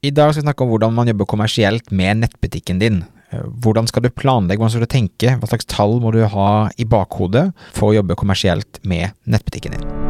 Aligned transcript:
I 0.00 0.10
dag 0.16 0.30
skal 0.32 0.40
vi 0.40 0.46
snakke 0.46 0.64
om 0.64 0.70
hvordan 0.72 0.94
man 0.96 1.08
jobber 1.10 1.26
kommersielt 1.28 1.90
med 1.92 2.22
nettbutikken 2.22 2.78
din. 2.80 3.02
Eh, 3.30 3.42
Hvordan 3.60 3.86
skal 3.86 4.02
du 4.02 4.08
planlegge, 4.08 4.56
hvordan 4.56 4.72
skal 4.72 4.86
du 4.86 4.94
tenke, 4.94 5.34
hva 5.36 5.50
slags 5.50 5.68
tall 5.68 6.00
må 6.00 6.12
du 6.16 6.22
ha 6.24 6.70
i 6.80 6.88
bakhodet 6.88 7.50
for 7.76 7.90
å 7.90 7.98
jobbe 7.98 8.16
kommersielt 8.16 8.80
med 8.80 9.12
nettbutikken 9.28 9.76
din. 9.76 10.09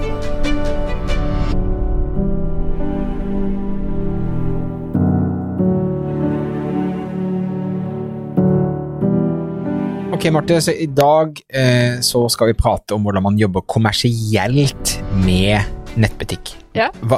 Ok, 10.21 10.27
Marte, 10.29 10.59
så 10.61 10.69
i 10.77 10.85
dag 10.85 11.39
eh, 11.49 11.95
så 12.05 12.19
skal 12.29 12.51
vi 12.51 12.53
prate 12.53 12.93
om 12.93 13.01
hvordan 13.07 13.23
man 13.25 13.37
jobber 13.41 13.63
kommersielt 13.65 14.91
med 15.25 15.63
nettbutikk. 15.97 16.51
Ja. 16.77 16.91
Hva? 17.01 17.17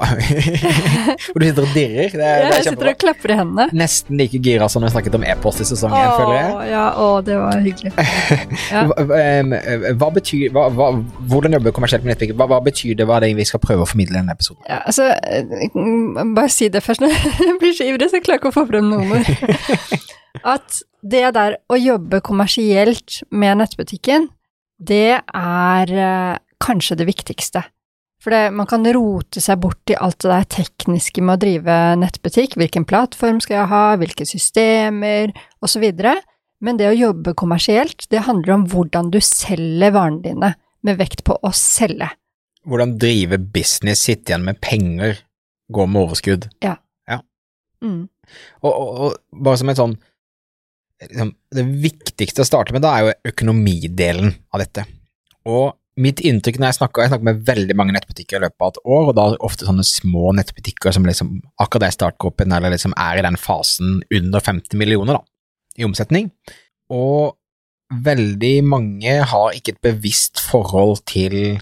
Hvor 1.33 1.43
du 1.43 1.45
sitter 1.49 1.65
og 1.67 1.73
dirrer. 1.75 2.07
Det, 2.15 2.23
er- 2.23 2.45
det 2.47 2.53
Jeg 2.61 2.63
sitter 2.69 2.89
og 2.93 3.01
klapper 3.03 3.33
i 3.33 3.37
hendene. 3.41 3.65
Nesten 3.75 4.15
like 4.17 4.39
gira 4.39 4.69
som 4.71 4.79
når 4.81 4.87
vi 4.87 4.93
snakket 4.95 5.17
om 5.19 5.25
e-post 5.33 5.65
i 5.65 5.67
sesong 5.67 5.91
1, 5.91 6.13
føler 6.15 6.39
jeg. 6.39 6.71
Ja, 6.71 6.85
å, 7.03 7.09
det 7.27 7.35
var 7.43 7.59
hyggelig. 7.67 7.91
Ja. 8.71 8.85
Hva, 8.87 9.19
em, 9.19 9.51
hva 9.99 10.09
betyr, 10.15 10.47
hva, 10.55 10.87
hvordan 11.27 11.59
jobber 11.59 11.73
du 11.73 11.75
kommersielt 11.75 12.07
med 12.07 12.15
nettbutikk? 12.15 12.39
Hva, 12.39 12.63
betyr 12.71 12.95
det, 13.03 13.09
hva 13.11 13.19
er 13.19 13.27
det 13.27 13.33
vi 13.43 13.49
skal 13.51 13.59
prøve 13.67 13.83
å 13.83 13.91
formidle 13.91 14.15
i 14.15 14.21
denne 14.23 14.39
episoden? 14.39 14.63
Ja, 14.71 14.79
altså, 14.87 15.11
eh, 15.27 16.33
bare 16.39 16.49
si 16.55 16.71
det 16.71 16.87
først. 16.87 17.03
Når 17.03 17.19
Jeg 17.19 17.59
blir 17.67 17.75
så 17.83 17.91
ivrig, 17.91 18.07
så 18.15 18.21
jeg 18.23 18.29
klarer 18.31 18.39
ikke 18.45 18.55
å 18.55 18.59
få 18.61 18.67
frem 18.71 18.87
noen 18.95 19.17
ord. 19.19 20.11
At 20.41 20.81
det 21.03 21.27
der 21.35 21.59
å 21.69 21.77
jobbe 21.77 22.21
kommersielt 22.25 23.21
med 23.29 23.59
nettbutikken, 23.61 24.29
det 24.81 25.19
er 25.21 25.93
eh, 25.93 26.41
kanskje 26.63 26.97
det 26.99 27.07
viktigste. 27.11 27.63
For 28.23 28.31
det, 28.31 28.53
man 28.55 28.67
kan 28.69 28.87
rote 28.95 29.41
seg 29.43 29.59
bort 29.61 29.91
i 29.91 29.97
alt 29.99 30.21
det 30.23 30.31
der 30.31 30.45
tekniske 30.57 31.21
med 31.21 31.35
å 31.35 31.41
drive 31.41 31.79
nettbutikk. 31.99 32.55
Hvilken 32.59 32.87
plattform 32.87 33.41
skal 33.43 33.57
jeg 33.57 33.71
ha, 33.73 33.83
hvilke 33.99 34.27
systemer, 34.27 35.33
osv. 35.63 35.83
Men 36.63 36.79
det 36.79 36.87
å 36.87 36.95
jobbe 36.95 37.35
kommersielt, 37.35 38.07
det 38.09 38.23
handler 38.23 38.55
om 38.55 38.65
hvordan 38.71 39.11
du 39.11 39.19
selger 39.23 39.91
varene 39.91 40.23
dine, 40.23 40.53
med 40.83 40.99
vekt 40.99 41.25
på 41.27 41.35
å 41.35 41.51
selge. 41.55 42.07
Hvordan 42.63 42.95
drive 42.99 43.41
business, 43.51 44.05
sitte 44.07 44.31
igjen 44.31 44.47
med 44.47 44.61
penger, 44.63 45.19
gå 45.67 45.85
med 45.91 46.05
overskudd? 46.05 46.47
Mm. 47.83 48.07
Og, 48.63 48.71
og, 48.71 48.89
og 49.03 49.43
bare 49.43 49.59
som 49.59 49.71
et 49.71 49.79
sånn 49.79 49.97
Det 51.09 51.63
viktigste 51.83 52.43
å 52.43 52.47
starte 52.47 52.75
med 52.75 52.83
da 52.85 52.93
er 52.95 53.05
jo 53.05 53.33
økonomidelen 53.33 54.35
av 54.53 54.63
dette. 54.63 54.85
Og 55.49 55.73
mitt 55.99 56.23
inntrykk 56.25 56.57
når 56.57 56.71
jeg 56.71 56.77
snakker, 56.79 57.03
jeg 57.03 57.11
snakker 57.11 57.27
med 57.27 57.43
veldig 57.45 57.75
mange 57.77 57.93
nettbutikker 57.95 58.39
i 58.39 58.43
løpet 58.45 58.63
av 58.65 58.71
et 58.71 58.79
år, 58.95 59.03
og 59.09 59.15
da 59.17 59.25
ofte 59.45 59.67
sånne 59.67 59.85
små 59.85 60.33
nettbutikker 60.37 60.95
som 60.95 61.05
liksom 61.05 61.35
akkurat 61.61 61.87
er 61.87 61.93
i 61.93 61.97
startgruppen, 61.97 62.55
eller 62.55 62.73
liksom 62.73 62.95
er 62.97 63.19
i 63.19 63.25
den 63.25 63.37
fasen 63.39 63.99
under 64.09 64.43
50 64.43 64.79
millioner 64.79 65.19
da, 65.19 65.23
i 65.77 65.85
omsetning. 65.85 66.31
Og 66.93 67.35
veldig 67.93 68.55
mange 68.65 69.19
har 69.29 69.57
ikke 69.57 69.75
et 69.75 69.83
bevisst 69.85 70.41
forhold 70.41 71.03
til 71.09 71.59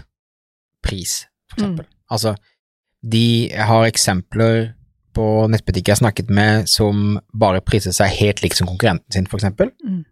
pris, 0.82 1.26
for 1.50 1.60
eksempel. 1.60 1.88
Altså, 2.12 2.36
de 3.02 3.50
har 3.52 3.88
eksempler 3.88 4.72
på 5.16 5.26
nettbutikker 5.52 5.92
jeg 5.92 5.98
har 5.98 6.04
snakket 6.04 6.32
med 6.32 6.70
som 6.70 7.18
bare 7.32 7.62
priser 7.64 7.94
seg 7.96 8.14
helt 8.20 8.42
likt 8.44 8.58
som 8.58 8.70
konkurrenten 8.70 9.14
sin, 9.14 9.28
for 9.30 9.40
eksempel. 9.40 9.72
Mm. 9.84 10.02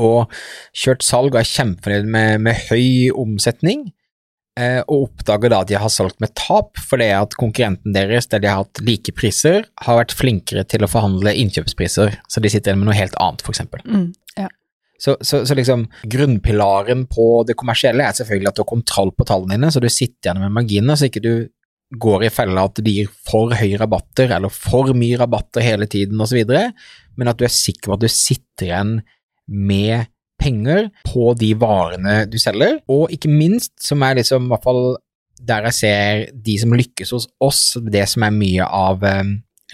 Og 0.00 0.32
kjørt 0.76 1.04
salg 1.06 1.34
og 1.34 1.42
er 1.42 1.50
kjempefornøyd 1.50 2.08
med, 2.10 2.40
med 2.46 2.64
høy 2.70 3.12
omsetning, 3.20 3.86
eh, 4.58 4.80
og 4.86 5.08
oppdager 5.10 5.52
da 5.52 5.60
at 5.62 5.70
de 5.70 5.78
har 5.80 5.92
solgt 5.92 6.20
med 6.22 6.34
tap 6.38 6.80
fordi 6.80 7.10
at 7.14 7.36
konkurrenten 7.38 7.94
deres, 7.96 8.28
der 8.30 8.42
de 8.42 8.50
har 8.50 8.64
hatt 8.64 8.82
like 8.86 9.14
priser, 9.16 9.68
har 9.86 10.00
vært 10.00 10.16
flinkere 10.16 10.66
til 10.70 10.86
å 10.86 10.90
forhandle 10.90 11.34
innkjøpspriser, 11.44 12.20
så 12.28 12.42
de 12.42 12.52
sitter 12.52 12.72
igjen 12.72 12.82
med 12.82 12.90
noe 12.90 12.98
helt 12.98 13.18
annet, 13.22 13.44
for 13.44 13.54
eksempel. 13.54 13.84
Mm. 13.86 14.12
Ja. 14.38 14.50
Så, 15.04 15.16
så, 15.26 15.42
så 15.44 15.56
liksom 15.58 15.88
grunnpilaren 16.08 17.04
på 17.10 17.26
det 17.48 17.58
kommersielle 17.60 18.06
er 18.06 18.14
selvfølgelig 18.16 18.50
at 18.50 18.56
du 18.56 18.62
har 18.62 18.70
kontroll 18.70 19.10
på 19.12 19.26
tallene 19.28 19.58
dine, 19.58 19.72
så 19.74 19.82
du 19.82 19.90
sitter 19.90 20.30
igjen 20.30 20.44
med 20.46 20.54
marginene, 20.54 20.96
så 20.96 21.10
ikke 21.10 21.24
du 21.24 21.34
går 21.90 22.26
i 22.26 22.32
fella 22.32 22.64
at 22.66 22.80
de 22.82 22.96
gir 22.98 23.10
for 23.28 23.54
høye 23.54 23.78
rabatter 23.80 24.32
eller 24.36 24.52
for 24.52 24.94
mye 24.96 25.18
rabatter 25.20 25.64
hele 25.64 25.88
tiden 25.90 26.20
osv., 26.20 26.42
men 27.14 27.30
at 27.30 27.38
du 27.38 27.44
er 27.46 27.52
sikker 27.52 27.90
på 27.92 27.96
at 27.96 28.02
du 28.02 28.10
sitter 28.10 28.68
igjen 28.68 28.94
med 29.46 30.10
penger 30.40 30.88
på 31.06 31.30
de 31.38 31.52
varene 31.58 32.24
du 32.30 32.38
selger, 32.42 32.80
og 32.90 33.12
ikke 33.14 33.30
minst, 33.30 33.76
som 33.82 34.02
er 34.02 34.18
liksom 34.18 34.48
i 34.48 34.52
hvert 34.52 34.66
fall 34.66 34.84
der 35.44 35.68
jeg 35.68 35.76
ser 35.76 36.26
de 36.46 36.56
som 36.60 36.74
lykkes 36.74 37.12
hos 37.14 37.28
oss, 37.42 37.62
det 37.92 38.06
som 38.10 38.24
er 38.26 38.34
mye 38.34 38.66
av 38.66 39.02
eh, 39.06 39.22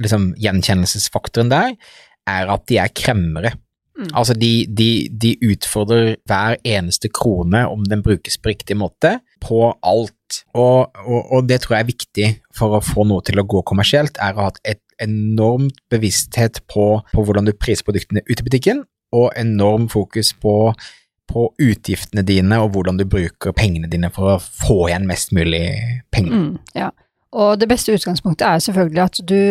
liksom 0.02 0.30
gjenkjennelsesfaktoren 0.40 1.52
der, 1.52 1.74
er 2.28 2.52
at 2.52 2.64
de 2.70 2.78
er 2.80 2.92
kremmere. 2.96 3.54
Mm. 3.98 4.08
Altså, 4.16 4.34
de, 4.38 4.66
de, 4.66 4.90
de 5.12 5.34
utfordrer 5.50 6.14
hver 6.28 6.56
eneste 6.66 7.10
krone, 7.12 7.66
om 7.68 7.84
den 7.86 8.02
brukes 8.04 8.38
på 8.40 8.52
riktig 8.54 8.78
måte, 8.80 9.18
på 9.42 9.64
alt. 9.86 10.44
Og, 10.54 10.92
og, 11.04 11.32
og 11.32 11.48
det 11.48 11.62
tror 11.62 11.76
jeg 11.76 11.84
er 11.84 11.90
viktig 11.90 12.28
for 12.56 12.76
å 12.76 12.84
få 12.84 13.06
noe 13.08 13.24
til 13.26 13.40
å 13.40 13.46
gå 13.48 13.64
kommersielt, 13.66 14.20
er 14.22 14.36
å 14.36 14.46
ha 14.46 14.54
et 14.68 14.82
enormt 15.00 15.78
bevissthet 15.92 16.62
på, 16.70 16.86
på 17.12 17.24
hvordan 17.24 17.48
du 17.48 17.54
priser 17.56 17.86
produktene 17.86 18.22
ut 18.28 18.40
i 18.40 18.46
butikken, 18.46 18.84
og 19.16 19.32
enorm 19.38 19.88
fokus 19.90 20.32
på, 20.38 20.54
på 21.30 21.46
utgiftene 21.62 22.22
dine 22.26 22.60
og 22.62 22.76
hvordan 22.76 23.00
du 23.00 23.06
bruker 23.08 23.54
pengene 23.56 23.90
dine 23.90 24.12
for 24.14 24.36
å 24.36 24.38
få 24.40 24.84
igjen 24.90 25.08
mest 25.10 25.34
mulig 25.36 25.64
penger. 26.14 26.36
Mm, 26.36 26.52
ja. 26.78 26.92
Og 27.30 27.58
det 27.62 27.68
beste 27.70 27.94
utgangspunktet 27.94 28.46
er 28.46 28.62
selvfølgelig 28.62 29.04
at 29.04 29.20
du 29.26 29.42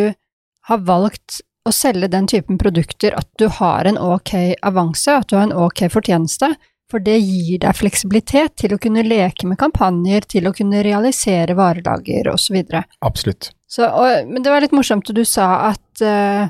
har 0.69 0.81
valgt 0.87 1.41
å 1.67 1.73
selge 1.75 2.09
den 2.11 2.27
typen 2.29 2.59
produkter 2.59 3.15
at 3.17 3.27
du 3.39 3.47
har 3.59 3.87
en 3.87 3.99
ok 3.99 4.33
avanse, 4.65 5.11
at 5.11 5.29
du 5.29 5.37
har 5.37 5.47
en 5.47 5.55
ok 5.67 5.85
fortjeneste, 5.91 6.53
for 6.89 7.03
det 7.03 7.17
gir 7.21 7.61
deg 7.61 7.77
fleksibilitet 7.77 8.55
til 8.63 8.73
å 8.73 8.79
kunne 8.81 9.05
leke 9.05 9.47
med 9.49 9.59
kampanjer, 9.61 10.25
til 10.29 10.49
å 10.49 10.53
kunne 10.55 10.81
realisere 10.85 11.55
varelager 11.57 12.31
osv. 12.33 12.63
Absolutt. 13.05 13.51
Så, 13.69 13.85
og, 13.85 14.29
men 14.29 14.41
det 14.45 14.53
var 14.53 14.63
litt 14.65 14.73
morsomt 14.73 15.11
at 15.11 15.17
du 15.17 15.25
sa 15.27 15.49
at 15.69 16.01
uh, 16.01 16.49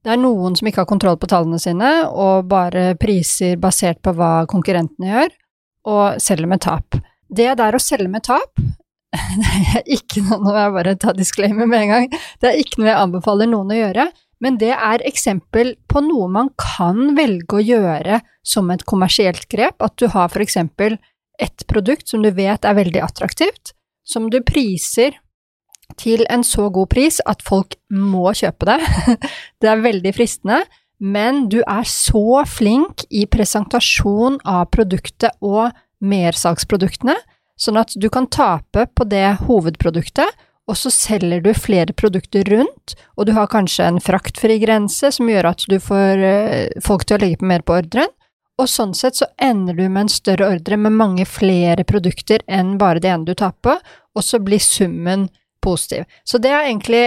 det 0.00 0.12
er 0.14 0.20
noen 0.20 0.54
som 0.56 0.68
ikke 0.68 0.84
har 0.84 0.88
kontroll 0.88 1.18
på 1.20 1.28
tallene 1.30 1.58
sine, 1.60 1.90
og 2.08 2.46
bare 2.50 2.94
priser 3.00 3.58
basert 3.60 4.00
på 4.04 4.14
hva 4.16 4.46
konkurrentene 4.50 5.10
gjør, 5.10 5.34
og 5.90 6.22
selger 6.22 6.48
med 6.48 6.62
tap. 6.64 7.00
Det 7.28 7.50
der 7.58 7.76
å 7.76 7.82
selge 7.82 8.08
med 8.12 8.24
tap, 8.26 8.62
det 9.42 9.52
er 9.74 9.88
ikke 9.90 10.22
noe 10.22 10.38
Nå 10.38 10.52
må 10.52 10.54
jeg 10.54 10.74
bare 10.76 10.98
ta 11.02 11.12
disclaimer 11.16 11.66
med 11.66 11.82
en 11.82 11.90
gang. 11.90 12.04
Det 12.38 12.52
er 12.52 12.60
ikke 12.62 12.78
noe 12.78 12.92
jeg 12.92 13.02
anbefaler 13.02 13.50
noen 13.50 13.74
å 13.74 13.78
gjøre, 13.80 14.06
men 14.40 14.56
det 14.60 14.72
er 14.72 15.04
eksempel 15.08 15.74
på 15.90 16.00
noe 16.04 16.28
man 16.32 16.50
kan 16.58 17.14
velge 17.16 17.58
å 17.58 17.64
gjøre 17.64 18.20
som 18.46 18.70
et 18.72 18.86
kommersielt 18.88 19.44
grep. 19.52 19.76
At 19.84 19.98
du 20.00 20.08
har 20.08 20.30
for 20.32 20.40
eksempel 20.40 20.96
et 21.40 21.66
produkt 21.68 22.08
som 22.08 22.24
du 22.24 22.30
vet 22.34 22.64
er 22.64 22.78
veldig 22.78 23.02
attraktivt, 23.04 23.74
som 24.04 24.30
du 24.32 24.40
priser 24.44 25.18
til 26.00 26.24
en 26.30 26.44
så 26.46 26.68
god 26.72 26.88
pris 26.92 27.18
at 27.28 27.42
folk 27.44 27.76
må 27.92 28.32
kjøpe 28.36 28.68
det. 28.68 28.78
Det 29.60 29.68
er 29.68 29.84
veldig 29.84 30.12
fristende, 30.16 30.62
men 31.00 31.46
du 31.52 31.60
er 31.64 31.86
så 31.88 32.44
flink 32.48 33.06
i 33.10 33.26
presentasjon 33.28 34.38
av 34.44 34.68
produktet 34.72 35.36
og 35.40 35.72
mersalgsproduktene, 36.00 37.16
sånn 37.60 37.80
at 37.80 37.92
du 37.96 38.08
kan 38.12 38.28
tape 38.32 38.86
på 38.96 39.04
det 39.08 39.26
hovedproduktet, 39.44 40.28
og 40.70 40.78
så 40.78 40.92
selger 40.94 41.42
du 41.42 41.50
flere 41.56 41.94
produkter 41.96 42.46
rundt, 42.46 42.94
og 43.18 43.26
du 43.26 43.34
har 43.34 43.50
kanskje 43.50 43.88
en 43.90 44.00
fraktfri 44.02 44.60
grense 44.62 45.10
som 45.16 45.30
gjør 45.30 45.50
at 45.50 45.66
du 45.66 45.76
får 45.82 46.24
eh, 46.26 46.80
folk 46.84 47.06
til 47.06 47.18
å 47.18 47.22
legge 47.24 47.40
på 47.40 47.50
mer 47.50 47.64
på 47.66 47.80
ordren, 47.80 48.12
og 48.60 48.68
sånn 48.68 48.92
sett 48.94 49.16
så 49.16 49.26
ender 49.40 49.74
du 49.74 49.86
med 49.88 50.04
en 50.04 50.12
større 50.12 50.50
ordre 50.54 50.76
med 50.76 50.94
mange 50.94 51.26
flere 51.26 51.86
produkter 51.88 52.44
enn 52.46 52.76
bare 52.78 53.02
det 53.02 53.10
ene 53.10 53.26
du 53.26 53.34
tar 53.34 53.56
på, 53.64 53.74
og 53.80 54.24
så 54.24 54.38
blir 54.42 54.60
summen 54.62 55.28
positiv. 55.64 56.04
Så 56.24 56.38
det 56.40 56.52
er 56.52 56.68
egentlig 56.68 57.02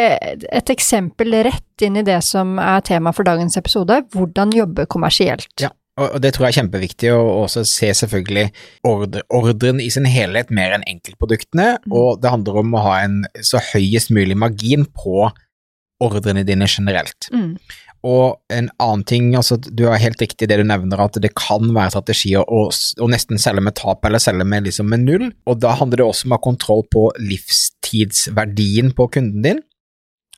et 0.49 0.73
eksempel 0.73 1.37
rett 1.45 1.85
inn 1.85 1.97
i 1.97 2.05
det 2.05 2.19
som 2.25 2.57
er 2.61 2.83
tema 2.85 3.13
for 3.15 3.25
dagens 3.27 3.57
episode, 3.57 4.01
hvordan 4.13 4.53
jobbe 4.53 4.85
kommersielt. 4.89 5.53
Ja. 5.61 5.71
Og 6.01 6.17
det 6.23 6.31
tror 6.33 6.47
jeg 6.47 6.55
er 6.55 6.59
kjempeviktig 6.63 7.09
å 7.13 7.19
også 7.43 7.61
se 7.69 7.91
selvfølgelig 7.93 8.47
ordre, 8.89 9.21
ordren 9.29 9.77
i 9.83 9.91
sin 9.93 10.07
helhet 10.09 10.49
mer 10.49 10.73
enn 10.73 10.85
enkeltproduktene, 10.89 11.77
Mm. 11.85 11.93
og 11.93 12.21
det 12.21 12.31
handler 12.33 12.57
om 12.63 12.73
å 12.73 12.81
ha 12.81 12.95
en 13.03 13.25
så 13.41 13.59
høyest 13.61 14.09
mulig 14.09 14.35
margin 14.37 14.85
på 14.85 15.31
ordrene 16.01 16.43
dine 16.43 16.65
generelt. 16.67 17.29
Mm. 17.31 17.57
og 18.03 18.41
en 18.51 18.69
annen 18.83 19.03
ting, 19.07 19.29
altså 19.33 19.55
du 19.55 19.85
har 19.87 19.95
helt 19.95 20.19
riktig 20.19 20.49
det 20.49 20.57
du 20.59 20.63
nevner, 20.67 20.99
at 20.99 21.13
det 21.23 21.29
kan 21.39 21.69
være 21.73 21.93
strategi 21.93 22.33
å, 22.35 22.43
å 22.43 23.07
nesten 23.07 23.39
selge 23.39 23.61
med 23.63 23.75
tap 23.79 24.03
eller 24.03 24.19
selge 24.19 24.43
med, 24.43 24.65
liksom 24.65 24.89
med 24.91 25.05
null, 25.05 25.29
og 25.47 25.61
da 25.63 25.71
handler 25.79 26.01
det 26.01 26.05
også 26.09 26.25
om 26.27 26.33
å 26.33 26.35
ha 26.35 26.43
kontroll 26.43 26.83
på 26.91 27.05
livstidsverdien 27.21 28.91
på 28.97 29.07
kunden 29.13 29.41
din. 29.45 29.61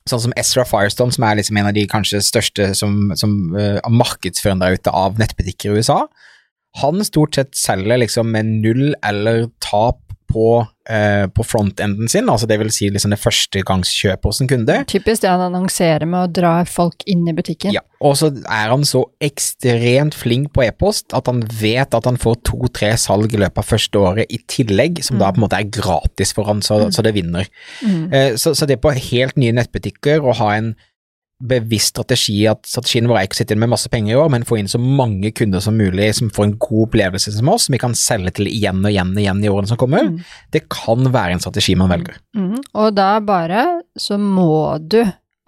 Sånn 0.06 0.22
som 0.28 0.34
Ezra 0.38 0.62
Firestone, 0.70 1.14
som 1.16 1.26
er 1.26 1.40
liksom 1.40 1.58
en 1.58 1.72
av 1.72 1.74
de 1.74 1.88
kanskje 1.90 2.22
største 2.22 2.70
som, 2.78 3.10
som 3.18 3.56
uh, 3.58 3.82
markedsfører 3.90 4.60
der 4.62 4.78
ute 4.78 4.94
av 4.94 5.18
nettbutikker 5.18 5.74
i 5.74 5.82
USA. 5.82 6.04
Han 6.82 7.02
stort 7.08 7.38
sett 7.40 7.56
selger 7.58 8.04
liksom 8.04 8.30
med 8.36 8.52
null 8.62 8.94
eller 9.02 9.48
tap 9.64 10.05
på, 10.36 10.68
eh, 10.92 11.26
på 11.32 11.46
frontenden 11.48 12.10
sin, 12.12 12.28
altså 12.32 12.48
det 12.50 12.58
vil 12.60 12.72
si 12.74 12.90
liksom 12.92 13.14
det 13.14 13.20
førstegangskjøpet 13.22 14.28
hos 14.28 14.42
en 14.44 14.50
kunde. 14.52 14.78
Typisk 14.92 15.24
det 15.24 15.32
han 15.32 15.44
annonserer 15.48 16.08
med 16.10 16.20
å 16.20 16.32
dra 16.42 16.54
folk 16.68 17.06
inn 17.10 17.24
i 17.32 17.36
butikken. 17.36 17.76
Ja, 17.76 17.84
og 18.04 18.18
så 18.20 18.32
er 18.44 18.74
han 18.74 18.84
så 18.88 19.06
ekstremt 19.24 20.18
flink 20.18 20.52
på 20.56 20.66
e-post 20.68 21.16
at 21.18 21.32
han 21.32 21.44
vet 21.62 21.96
at 21.96 22.10
han 22.10 22.20
får 22.22 22.42
to-tre 22.52 22.92
salg 23.02 23.36
i 23.36 23.42
løpet 23.42 23.64
av 23.64 23.70
første 23.70 24.02
året 24.02 24.36
i 24.36 24.42
tillegg, 24.52 25.00
som 25.06 25.18
mm. 25.18 25.24
da 25.24 25.32
på 25.32 25.42
en 25.42 25.46
måte 25.48 25.62
er 25.62 25.72
gratis 25.80 26.36
for 26.36 26.52
han, 26.52 26.64
så, 26.66 26.86
mm. 26.86 26.98
så 26.98 27.06
det 27.06 27.16
vinner. 27.16 27.50
Mm. 27.86 28.04
Eh, 28.12 28.34
så, 28.42 28.56
så 28.58 28.68
det 28.70 28.82
på 28.84 28.94
helt 28.96 29.40
nye 29.40 29.56
nettbutikker 29.56 30.26
å 30.26 30.36
ha 30.42 30.52
en 30.58 30.76
bevisst 31.44 31.92
strategi 31.96 32.38
at 32.48 32.64
strategien 32.68 33.10
vår 33.10 33.20
er 33.20 33.28
ikke 33.28 33.36
å 33.36 33.40
sitte 33.42 33.56
inn 33.56 33.62
med 33.64 33.74
masse 33.74 33.92
penger 33.92 34.14
i 34.14 34.20
år, 34.20 34.30
men 34.32 34.48
få 34.48 34.60
inn 34.60 34.72
så 34.72 34.80
mange 34.80 35.34
kunder 35.36 35.64
som 35.64 35.76
mulig 35.78 36.14
som 36.16 36.32
får 36.34 36.48
en 36.48 36.56
god 36.62 36.86
opplevelse 36.88 37.34
som 37.36 37.52
oss, 37.52 37.68
som 37.68 37.76
vi 37.76 37.82
kan 37.82 37.98
selge 38.00 38.38
til 38.38 38.50
igjen 38.52 38.80
og 38.80 38.92
igjen 38.94 39.12
og 39.12 39.22
igjen 39.24 39.44
i 39.44 39.52
årene 39.52 39.72
som 39.74 39.82
kommer. 39.82 40.08
Mm. 40.08 40.22
Det 40.56 40.64
kan 40.72 41.12
være 41.12 41.36
en 41.36 41.44
strategi 41.44 41.76
man 41.80 41.92
velger. 41.92 42.18
Mm. 42.38 42.58
Og 42.64 42.90
da 42.96 43.12
bare 43.26 43.68
så 44.00 44.20
må 44.22 44.78
du 44.80 45.02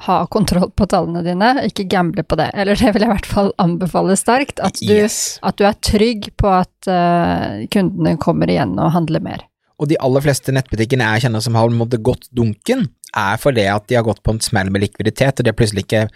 ha 0.06 0.18
kontroll 0.30 0.69
på 0.78 0.86
tallene 0.92 1.24
dine, 1.25 1.54
ikke 1.66 1.88
gamble 1.89 2.22
på 2.28 2.38
det. 2.38 2.51
Eller 2.54 2.78
det 2.78 2.92
vil 2.94 3.01
jeg 3.01 3.10
i 3.10 3.16
hvert 3.16 3.30
fall 3.30 3.50
anbefale 3.62 4.18
sterkt. 4.19 4.62
At 4.62 4.78
du, 4.78 4.92
yes. 4.94 5.39
at 5.42 5.57
du 5.57 5.66
er 5.66 5.78
trygg 5.81 6.30
på 6.38 6.51
at 6.54 6.89
uh, 6.92 7.63
kundene 7.74 8.18
kommer 8.22 8.51
igjen 8.51 8.75
og 8.78 8.94
handler 8.94 9.24
mer. 9.25 9.48
Og 9.78 9.89
de 9.89 9.98
aller 10.01 10.24
fleste 10.25 10.54
nettbutikkene 10.54 11.06
jeg 11.06 11.28
kjenner 11.28 11.44
som 11.44 11.57
har 11.57 11.74
måttet 11.74 12.01
gått 12.06 12.30
dunken, 12.34 12.88
er 13.15 13.39
fordi 13.42 13.68
at 13.71 13.88
de 13.88 13.98
har 14.00 14.06
gått 14.07 14.24
på 14.25 14.36
en 14.36 14.44
smell 14.44 14.71
med 14.74 14.83
likviditet, 14.83 15.39
og 15.39 15.45
de 15.45 15.54
har 15.54 15.57
plutselig 15.57 15.86
ikke 15.86 16.07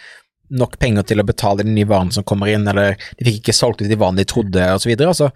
nok 0.52 0.76
penger 0.82 1.08
til 1.08 1.22
å 1.22 1.28
betale 1.28 1.64
de 1.64 1.72
nye 1.72 1.88
varene 1.88 2.14
som 2.16 2.26
kommer 2.28 2.52
inn, 2.52 2.68
eller 2.68 2.98
de 3.18 3.28
fikk 3.28 3.42
ikke 3.42 3.56
solgt 3.56 3.84
ut 3.84 3.90
de 3.90 4.00
varene 4.00 4.22
de 4.22 4.28
trodde, 4.28 4.68
osv. 4.76 4.92
Så, 5.00 5.14
så, 5.16 5.30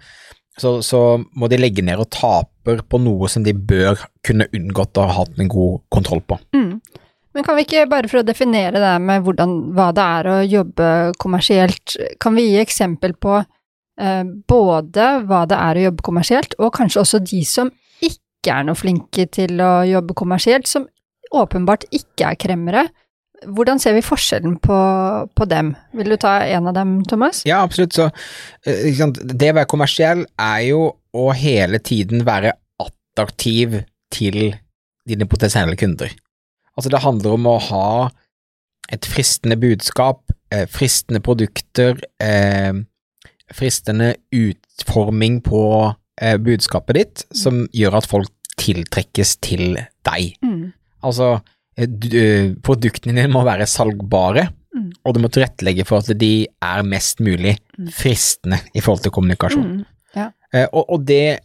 så, 0.60 0.74
så 0.84 1.02
må 1.38 1.48
de 1.52 1.60
legge 1.60 1.84
ned 1.84 2.02
og 2.02 2.10
taper 2.12 2.84
på 2.84 3.00
noe 3.02 3.30
som 3.32 3.46
de 3.46 3.56
bør 3.56 4.00
kunne 4.26 4.48
unngått 4.56 5.00
å 5.00 5.08
ha 5.08 5.20
hatt 5.22 5.40
en 5.40 5.52
god 5.52 5.82
kontroll 5.92 6.22
på. 6.28 6.38
Mm. 6.56 6.80
Men 7.36 7.44
kan 7.44 7.58
vi 7.58 7.66
ikke, 7.66 7.84
bare 7.92 8.08
for 8.08 8.22
å 8.22 8.24
definere 8.24 8.80
det 8.80 8.94
med 9.04 9.24
hvordan, 9.24 9.56
hva 9.76 9.90
det 9.96 10.04
er 10.18 10.28
å 10.32 10.36
jobbe 10.40 10.92
kommersielt, 11.20 11.96
kan 12.22 12.36
vi 12.36 12.46
gi 12.48 12.62
eksempel 12.62 13.12
på 13.20 13.34
eh, 13.42 14.22
både 14.48 15.08
hva 15.28 15.42
det 15.48 15.58
er 15.60 15.76
å 15.76 15.82
jobbe 15.90 16.06
kommersielt, 16.06 16.56
og 16.56 16.72
kanskje 16.78 17.02
også 17.02 17.20
de 17.24 17.42
som 17.44 17.72
ikke 18.00 18.54
er 18.54 18.64
noe 18.64 18.78
flinke 18.78 19.26
til 19.36 19.60
å 19.60 19.84
jobbe 19.84 20.16
kommersielt, 20.16 20.68
som 20.70 20.88
åpenbart 21.34 21.86
ikke 21.94 22.30
er 22.30 22.38
kremmere. 22.40 22.86
Hvordan 23.44 23.80
ser 23.80 23.96
vi 23.96 24.04
forskjellen 24.04 24.56
på, 24.64 24.76
på, 25.36 25.46
dem? 25.48 25.74
Vil 25.96 26.14
du 26.14 26.16
ta 26.20 26.38
en 26.46 26.70
av 26.70 26.76
dem, 26.76 26.98
Thomas? 27.08 27.42
Ja, 27.48 27.62
absolutt. 27.66 27.96
Så, 27.96 28.08
eh, 28.66 29.02
det 29.12 29.52
å 29.52 29.58
være 29.58 29.70
kommersiell 29.70 30.24
er 30.40 30.62
jo 30.70 30.86
å 31.16 31.26
hele 31.36 31.80
tiden 31.84 32.24
være 32.26 32.54
attraktiv 32.82 33.82
til 34.14 34.56
dine 35.06 35.28
potensielle 35.28 35.76
kunder. 35.78 36.14
Altså, 36.76 36.92
det 36.92 37.04
handler 37.04 37.36
om 37.36 37.50
å 37.50 37.58
ha 37.68 37.90
et 38.92 39.06
fristende 39.08 39.58
budskap, 39.60 40.22
eh, 40.54 40.66
fristende 40.70 41.20
produkter, 41.20 42.00
eh, 42.20 42.72
fristende 43.52 44.16
utforming 44.34 45.42
på 45.44 45.62
budskapet 46.40 46.96
ditt, 46.96 47.24
som 47.36 47.66
gjør 47.76 47.98
at 47.98 48.06
folk 48.08 48.30
tiltrekkes 48.56 49.36
til 49.44 49.76
deg. 50.06 50.32
Mm. 50.40 50.72
Altså, 51.06 51.32
eh, 51.78 51.88
eh, 52.10 52.52
produktene 52.64 53.16
dine 53.16 53.32
må 53.32 53.44
være 53.46 53.68
salgbare, 53.70 54.48
mm. 54.74 54.88
og 55.04 55.16
du 55.16 55.22
må 55.22 55.30
tilrettelegge 55.32 55.86
for 55.88 56.02
at 56.02 56.12
de 56.18 56.46
er 56.46 56.86
mest 56.86 57.22
mulig 57.24 57.56
mm. 57.78 57.90
fristende 57.94 58.60
i 58.74 58.82
forhold 58.82 59.06
til 59.06 59.14
kommunikasjon. 59.14 59.74
Mm. 59.78 59.82
Ja. 60.16 60.30
Eh, 60.52 60.68
og, 60.72 60.86
og 60.96 61.08
det, 61.08 61.38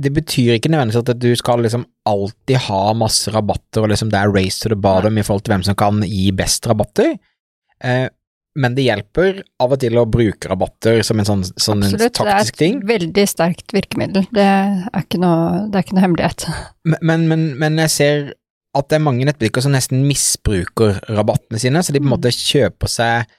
det 0.00 0.12
betyr 0.14 0.56
ikke 0.56 0.72
nødvendigvis 0.72 1.02
at 1.04 1.22
du 1.22 1.30
skal 1.38 1.64
liksom 1.64 1.86
alltid 2.08 2.66
ha 2.68 2.82
masse 2.98 3.32
rabatter, 3.34 3.84
og 3.84 3.94
liksom 3.94 4.12
det 4.12 4.20
er 4.20 4.34
race 4.34 4.60
to 4.60 4.72
the 4.72 4.78
bottom 4.78 5.18
i 5.18 5.24
forhold 5.26 5.46
til 5.46 5.56
hvem 5.56 5.66
som 5.70 5.78
kan 5.78 6.04
gi 6.06 6.28
best 6.36 6.68
rabatter. 6.70 7.16
men 8.54 8.74
det 8.76 8.84
hjelper 8.84 9.40
av 9.60 9.72
og 9.74 9.80
til 9.82 9.98
å 9.98 10.04
bruke 10.06 10.48
rabatter 10.48 11.00
som 11.02 11.18
en 11.18 11.26
sånn, 11.26 11.42
sånn 11.58 11.82
Absolutt, 11.82 12.14
taktisk 12.14 12.60
ting. 12.60 12.76
det 12.78 12.84
er 12.84 12.94
et 12.94 13.00
veldig 13.00 13.24
sterkt 13.26 13.74
virkemiddel. 13.74 14.28
Det 14.30 14.44
er 14.46 15.02
ikke 15.02 15.18
noe, 15.18 15.64
det 15.72 15.80
er 15.80 15.86
ikke 15.86 15.96
noe 15.96 16.04
hemmelighet. 16.04 16.46
Men, 17.02 17.26
men, 17.26 17.42
men, 17.58 17.80
jeg 17.82 17.90
ser 17.90 18.22
at 18.74 18.90
det 18.90 18.98
er 18.98 19.04
mange 19.06 19.26
nettbutikker 19.26 19.64
som 19.64 19.74
nesten 19.74 20.04
misbruker 20.08 21.00
rabattene 21.14 21.60
sine, 21.62 21.82
så 21.82 21.94
de 21.94 22.00
på 22.00 22.06
en 22.06 22.10
mm. 22.10 22.14
måte 22.16 22.34
kjøper 22.34 22.90
seg 22.90 23.32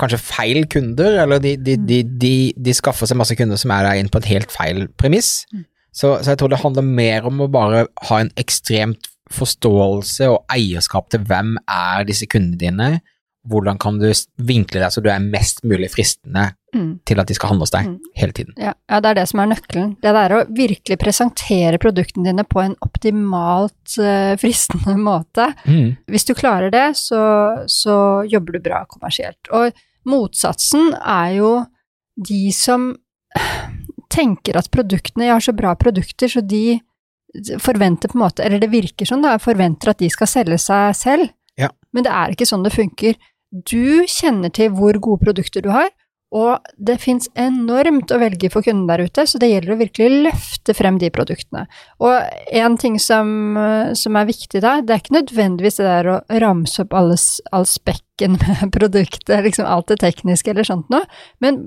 kanskje 0.00 0.18
feil 0.22 0.64
kunder, 0.70 1.20
eller 1.22 1.42
de, 1.42 1.54
de, 1.60 1.76
mm. 1.78 2.16
de, 2.20 2.34
de 2.58 2.74
skaffer 2.74 3.08
seg 3.08 3.18
masse 3.20 3.36
kunder 3.38 3.60
som 3.60 3.72
er 3.74 3.86
der 3.86 4.00
inn 4.00 4.10
på 4.12 4.22
et 4.22 4.30
helt 4.32 4.54
feil 4.54 4.86
premiss. 4.98 5.44
Mm. 5.52 5.64
Så, 5.92 6.14
så, 6.22 6.32
jeg 6.32 6.40
tror 6.40 6.52
det 6.52 6.62
handler 6.62 6.86
mer 6.86 7.28
om 7.28 7.44
å 7.44 7.50
bare 7.52 7.86
ha 8.08 8.20
en 8.22 8.32
ekstremt 8.40 9.10
forståelse 9.32 10.28
og 10.32 10.42
eierskap 10.52 11.08
til 11.12 11.24
hvem 11.28 11.54
er 11.70 12.06
disse 12.08 12.28
kundene 12.28 12.60
dine, 12.60 12.90
hvordan 13.48 13.78
kan 13.80 13.98
du 14.00 14.08
vinkle 14.44 14.82
deg 14.82 14.92
så 14.94 15.02
du 15.02 15.08
er 15.10 15.22
mest 15.24 15.64
mulig 15.66 15.90
fristende 15.92 16.52
mm. 16.74 16.90
til 17.08 17.20
at 17.22 17.28
de 17.28 17.36
skal 17.36 17.52
handle 17.52 17.66
hos 17.66 17.74
deg 17.74 17.88
mm. 17.88 17.96
hele 18.18 18.36
tiden. 18.36 18.54
Ja, 18.60 18.72
ja, 18.90 19.00
det 19.02 19.10
er 19.10 19.18
det 19.20 19.26
som 19.30 19.42
er 19.42 19.50
nøkkelen. 19.52 19.94
Det 20.02 20.12
er 20.22 20.36
å 20.36 20.42
virkelig 20.52 20.98
presentere 21.00 21.80
produktene 21.82 22.30
dine 22.30 22.44
på 22.48 22.62
en 22.64 22.76
optimalt 22.84 23.96
uh, 24.00 24.34
fristende 24.40 24.96
måte. 25.10 25.50
Mm. 25.66 25.96
Hvis 26.12 26.28
du 26.28 26.34
klarer 26.38 26.72
det, 26.74 26.86
så, 27.00 27.22
så, 27.70 27.96
jobber 28.28 28.56
du 28.56 28.64
bra 28.64 28.84
kommersielt. 28.90 29.40
Og 29.54 29.72
motsatsen 30.08 30.92
er 30.98 31.36
jo 31.38 31.52
de 32.28 32.44
som 32.54 32.92
tenker 34.12 34.58
at 34.60 34.68
produktene 34.72 35.30
Jeg 35.30 35.36
har 35.38 35.44
så 35.44 35.54
bra 35.56 35.72
produkter, 35.78 36.28
så 36.28 36.42
de 36.44 36.80
forventer 37.62 38.10
på 38.12 38.18
en 38.18 38.24
måte, 38.26 38.44
eller 38.44 38.60
det 38.60 38.68
virker 38.72 39.08
sånn, 39.08 39.22
da, 39.24 39.38
forventer 39.40 39.92
at 39.92 40.02
de 40.02 40.10
skal 40.12 40.28
selge 40.28 40.58
seg 40.60 40.96
selv. 40.98 41.30
Ja. 41.56 41.70
Men 41.96 42.04
det 42.04 42.12
er 42.12 42.32
ikke 42.32 42.48
sånn 42.48 42.64
det 42.64 42.74
funker. 42.74 43.16
Du 43.52 44.04
kjenner 44.08 44.52
til 44.52 44.72
hvor 44.76 44.96
gode 45.00 45.24
produkter 45.24 45.64
du 45.64 45.70
har, 45.72 45.88
og 46.32 46.64
det 46.80 46.96
fins 47.02 47.28
enormt 47.36 48.12
å 48.14 48.18
velge 48.22 48.48
for 48.52 48.64
kunden 48.64 48.86
der 48.88 49.02
ute, 49.04 49.26
så 49.28 49.36
det 49.40 49.50
gjelder 49.50 49.74
å 49.74 49.80
virkelig 49.82 50.22
løfte 50.28 50.74
frem 50.76 50.96
de 51.00 51.10
produktene. 51.12 51.66
Og 52.00 52.54
en 52.62 52.78
ting 52.80 52.96
som, 53.02 53.58
som 53.98 54.16
er 54.16 54.30
viktig 54.30 54.62
da, 54.64 54.78
det 54.80 54.94
er 54.94 55.02
ikke 55.02 55.18
nødvendigvis 55.18 55.76
det 55.82 55.90
der 55.90 56.08
å 56.14 56.16
ramse 56.40 56.86
opp 56.86 56.96
alle, 56.96 57.18
all 57.52 57.68
spekken 57.68 58.38
med 58.40 58.72
produktet, 58.72 59.44
liksom 59.44 59.68
alt 59.68 59.92
det 59.92 60.00
tekniske 60.06 60.54
eller 60.54 60.68
sånt 60.68 60.88
noe, 60.92 61.04
men 61.44 61.66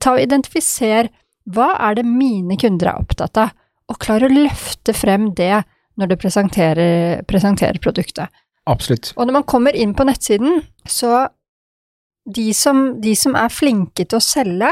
ta 0.00 0.16
og 0.16 0.24
identifiser 0.24 1.12
hva 1.52 1.74
er 1.90 2.00
det 2.00 2.08
mine 2.08 2.56
kunder 2.58 2.94
er 2.94 3.04
opptatt 3.04 3.38
av, 3.44 3.52
og 3.86 4.00
klar 4.02 4.24
å 4.24 4.32
løfte 4.32 4.96
frem 4.96 5.30
det 5.38 5.60
når 6.00 6.10
du 6.10 6.16
presenterer, 6.20 7.22
presenterer 7.28 7.78
produktet. 7.84 8.32
Absolutt. 8.66 9.12
Og 9.14 9.28
når 9.28 9.38
man 9.38 9.46
kommer 9.46 9.76
inn 9.78 9.92
på 9.94 10.08
nettsiden, 10.08 10.64
så 10.88 11.28
de 12.26 12.50
som, 12.54 12.88
de 13.00 13.14
som 13.16 13.36
er 13.38 13.52
flinke 13.52 14.04
til 14.04 14.18
å 14.18 14.24
selge, 14.24 14.70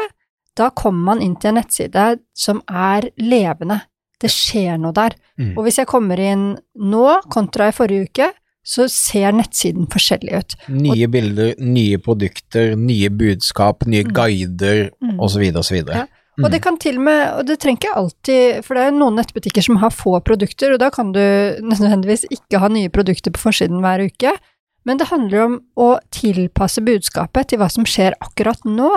da 0.54 0.70
kommer 0.74 1.14
man 1.14 1.22
inn 1.24 1.34
til 1.38 1.52
en 1.52 1.60
nettside 1.60 2.06
som 2.38 2.62
er 2.70 3.08
levende. 3.18 3.80
Det 4.20 4.30
skjer 4.30 4.78
noe 4.80 4.94
der. 4.94 5.16
Mm. 5.38 5.52
Og 5.56 5.66
hvis 5.66 5.80
jeg 5.82 5.90
kommer 5.90 6.20
inn 6.22 6.54
nå 6.78 7.04
kontra 7.32 7.68
i 7.70 7.76
forrige 7.76 8.08
uke, 8.08 8.30
så 8.64 8.86
ser 8.88 9.34
nettsiden 9.36 9.88
forskjellig 9.92 10.38
ut. 10.40 10.54
Nye 10.72 11.04
og, 11.04 11.12
bilder, 11.12 11.50
nye 11.60 11.98
produkter, 12.00 12.72
nye 12.80 13.10
budskap, 13.12 13.84
nye 13.90 14.06
mm. 14.06 14.12
guider 14.16 14.86
mm. 15.04 15.18
osv. 15.20 15.44
osv. 15.60 15.82
Ja. 15.82 16.06
Og 16.40 16.48
det 16.48 16.58
mm. 16.58 16.64
kan 16.64 16.78
til 16.82 16.96
og 16.98 17.04
med, 17.06 17.20
og 17.36 17.44
det 17.46 17.58
trenger 17.62 17.82
ikke 17.82 17.98
alltid, 18.00 18.62
for 18.66 18.78
det 18.78 18.86
er 18.86 18.96
noen 18.96 19.20
nettbutikker 19.20 19.62
som 19.62 19.78
har 19.82 19.92
få 19.94 20.16
produkter, 20.26 20.74
og 20.74 20.80
da 20.82 20.88
kan 20.94 21.12
du 21.14 21.20
nødvendigvis 21.62 22.24
ikke 22.32 22.62
ha 22.62 22.70
nye 22.72 22.90
produkter 22.94 23.34
på 23.34 23.42
forsiden 23.44 23.84
hver 23.84 24.06
uke, 24.08 24.32
men 24.84 25.00
det 25.00 25.08
handler 25.10 25.44
om 25.46 25.56
å 25.80 25.88
tilpasse 26.12 26.82
budskapet 26.84 27.50
til 27.50 27.60
hva 27.60 27.70
som 27.72 27.86
skjer 27.88 28.16
akkurat 28.20 28.66
nå. 28.68 28.90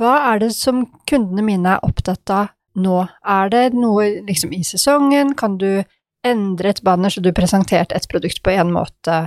Hva 0.00 0.14
er 0.32 0.42
det 0.42 0.52
som 0.56 0.84
kundene 1.08 1.44
mine 1.46 1.76
er 1.76 1.86
opptatt 1.86 2.32
av 2.32 2.50
nå? 2.74 3.04
Er 3.22 3.52
det 3.52 3.64
noe 3.76 4.08
liksom 4.26 4.54
i 4.56 4.62
sesongen, 4.66 5.36
kan 5.38 5.58
du 5.62 5.84
endre 6.26 6.70
et 6.70 6.82
banner 6.86 7.10
så 7.10 7.22
du 7.22 7.32
presenterte 7.34 7.94
et 7.94 8.08
produkt 8.10 8.42
på 8.42 8.54
en 8.54 8.72
måte 8.74 9.24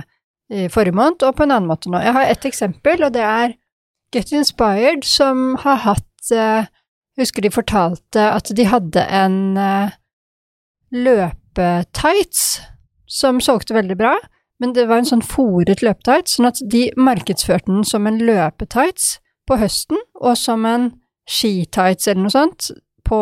i 0.52 0.68
forrige 0.72 0.96
måned, 0.96 1.24
og 1.26 1.36
på 1.36 1.46
en 1.46 1.54
annen 1.56 1.70
måte 1.70 1.92
nå? 1.92 2.00
Jeg 2.04 2.16
har 2.16 2.28
et 2.28 2.48
eksempel, 2.48 3.06
og 3.06 3.16
det 3.16 3.24
er 3.24 3.56
Get 4.14 4.32
Inspired, 4.36 5.04
som 5.04 5.56
har 5.64 5.80
hatt 5.82 6.32
eh, 6.32 6.68
husker 7.16 7.42
de 7.42 7.52
fortalte 7.52 8.28
at 8.30 8.52
de 8.54 8.68
hadde 8.68 9.02
en 9.12 9.56
eh, 9.60 9.96
løpetights 10.94 12.46
som 13.10 13.40
solgte 13.42 13.76
veldig 13.76 13.96
bra, 13.98 14.16
men 14.62 14.72
det 14.76 14.86
var 14.88 15.02
en 15.02 15.08
sånn 15.08 15.24
fòret 15.24 15.82
løpetights, 15.84 16.38
sånn 16.38 16.48
at 16.48 16.62
de 16.64 16.86
markedsførte 16.96 17.68
den 17.68 17.84
som 17.84 18.06
en 18.08 18.20
løpetights 18.24 19.18
på 19.46 19.58
høsten, 19.60 20.00
og 20.20 20.38
som 20.40 20.64
en 20.68 20.90
skitights 21.30 22.08
eller 22.08 22.26
noe 22.26 22.34
sånt 22.34 22.70
på, 23.06 23.18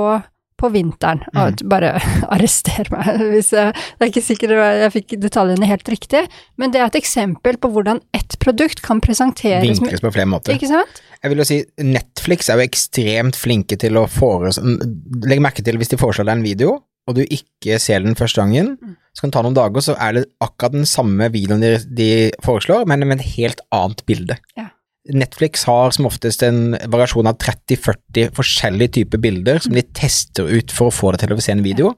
på 0.60 0.70
vinteren. 0.72 1.24
Og 1.34 1.64
bare 1.68 1.94
arrester 2.34 2.88
meg 2.92 3.20
hvis 3.32 3.50
jeg 3.56 3.72
Det 3.74 4.06
er 4.06 4.12
ikke 4.12 4.24
sikkert 4.24 4.54
jeg 4.56 4.94
fikk 4.94 5.16
detaljene 5.24 5.68
helt 5.68 5.90
riktig, 5.92 6.24
men 6.60 6.72
det 6.72 6.80
er 6.80 6.88
et 6.88 7.00
eksempel 7.00 7.58
på 7.60 7.72
hvordan 7.74 8.00
ett 8.16 8.38
produkt 8.42 8.84
kan 8.84 9.02
presenteres 9.04 9.66
Vinkles 9.80 10.04
på 10.04 10.14
flere 10.14 10.30
måter. 10.30 10.56
Ikke 10.56 10.70
sant? 10.70 11.02
Jeg 11.20 11.32
vil 11.32 11.40
jo 11.40 11.48
si 11.48 11.60
Netflix 11.82 12.50
er 12.52 12.60
jo 12.60 12.68
ekstremt 12.68 13.38
flinke 13.40 13.78
til 13.80 13.96
å 14.00 14.06
foreslå 14.10 14.76
Legg 15.24 15.40
merke 15.44 15.64
til 15.64 15.80
hvis 15.80 15.92
de 15.92 16.00
foreslår 16.00 16.28
deg 16.28 16.38
en 16.38 16.46
video, 16.46 16.74
og 17.08 17.16
du 17.16 17.24
ikke 17.24 17.78
ser 17.82 18.04
den 18.04 18.16
første 18.18 18.44
gangen, 18.44 18.76
Mm. 18.80 19.00
Så 19.14 19.22
kan 19.22 19.30
det 19.30 19.36
ta 19.38 19.44
noen 19.46 19.56
dager, 19.56 19.84
så 19.84 19.94
er 20.02 20.16
det 20.16 20.24
akkurat 20.42 20.74
den 20.74 20.88
samme 20.90 21.30
videoen 21.32 21.62
de, 21.62 21.76
de 21.86 22.08
foreslår, 22.44 22.88
men 22.90 23.06
med 23.06 23.22
et 23.22 23.34
helt 23.36 23.62
annet 23.74 24.02
bilde. 24.08 24.38
Ja. 24.58 24.72
Netflix 25.04 25.66
har 25.68 25.92
som 25.92 26.06
oftest 26.08 26.42
en 26.46 26.78
variasjon 26.88 27.28
av 27.28 27.36
30-40 27.36 28.30
forskjellige 28.34 28.94
typer 28.98 29.20
bilder 29.20 29.60
som 29.60 29.74
de 29.76 29.82
tester 29.96 30.48
ut 30.48 30.72
for 30.72 30.88
å 30.88 30.94
få 30.94 31.12
deg 31.12 31.26
til 31.26 31.34
å 31.34 31.44
se 31.44 31.52
en 31.52 31.64
video. 31.64 31.92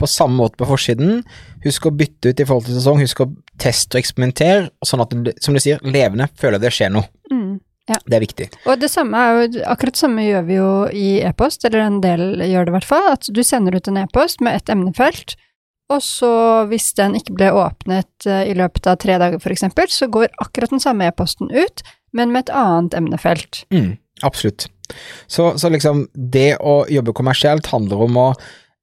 På 0.00 0.08
samme 0.10 0.36
måte 0.42 0.60
på 0.60 0.68
forsiden. 0.68 1.22
Husk 1.64 1.88
å 1.88 1.94
bytte 1.96 2.34
ut 2.34 2.42
i 2.42 2.44
forhold 2.44 2.68
til 2.68 2.76
sesong, 2.76 3.00
husk 3.00 3.24
å 3.24 3.30
teste 3.60 3.96
og 3.96 4.02
eksperimentere, 4.02 4.68
sånn 4.84 5.04
at 5.06 5.16
som 5.40 5.56
du 5.56 5.62
sier, 5.62 5.80
levende 5.84 6.28
føler 6.40 6.60
det 6.60 6.72
skjer 6.76 6.92
noe. 6.92 7.08
Mm. 7.32 7.58
Det 7.90 8.16
er 8.16 8.22
viktig. 8.22 8.46
Og 8.68 8.78
det 8.78 8.90
samme 8.92 9.18
er 9.18 9.38
jo, 9.38 9.62
akkurat 9.72 9.96
det 9.96 10.02
samme 10.04 10.24
gjør 10.26 10.44
vi 10.46 10.58
jo 10.60 10.72
i 10.94 11.08
e-post, 11.26 11.64
eller 11.66 11.86
en 11.86 12.00
del 12.04 12.44
gjør 12.44 12.68
det 12.68 12.74
i 12.74 12.76
hvert 12.76 12.90
fall, 12.92 13.08
at 13.16 13.30
du 13.34 13.40
sender 13.46 13.74
ut 13.74 13.88
en 13.90 14.02
e-post 14.04 14.44
med 14.44 14.60
et 14.60 14.72
emnefelt, 14.72 15.34
og 15.90 16.02
så 16.04 16.32
hvis 16.70 16.92
den 16.98 17.16
ikke 17.18 17.36
ble 17.38 17.50
åpnet 17.58 18.28
eh, 18.28 18.44
i 18.50 18.56
løpet 18.58 18.86
av 18.90 18.98
tre 19.02 19.18
dager 19.20 19.54
eksempel, 19.54 19.90
så 19.90 20.08
går 20.12 20.30
akkurat 20.42 20.72
den 20.72 20.82
samme 20.82 21.08
e-posten 21.10 21.50
ut, 21.50 21.82
men 22.16 22.32
med 22.34 22.46
et 22.46 22.54
annet 22.54 22.96
emnefelt. 22.98 23.64
Mm, 23.74 23.96
absolutt. 24.26 24.68
Så, 25.30 25.52
så 25.58 25.70
liksom, 25.70 26.06
det 26.14 26.56
å 26.62 26.82
jobbe 26.90 27.14
kommersielt 27.16 27.70
handler 27.70 28.06
om 28.06 28.18
å 28.18 28.28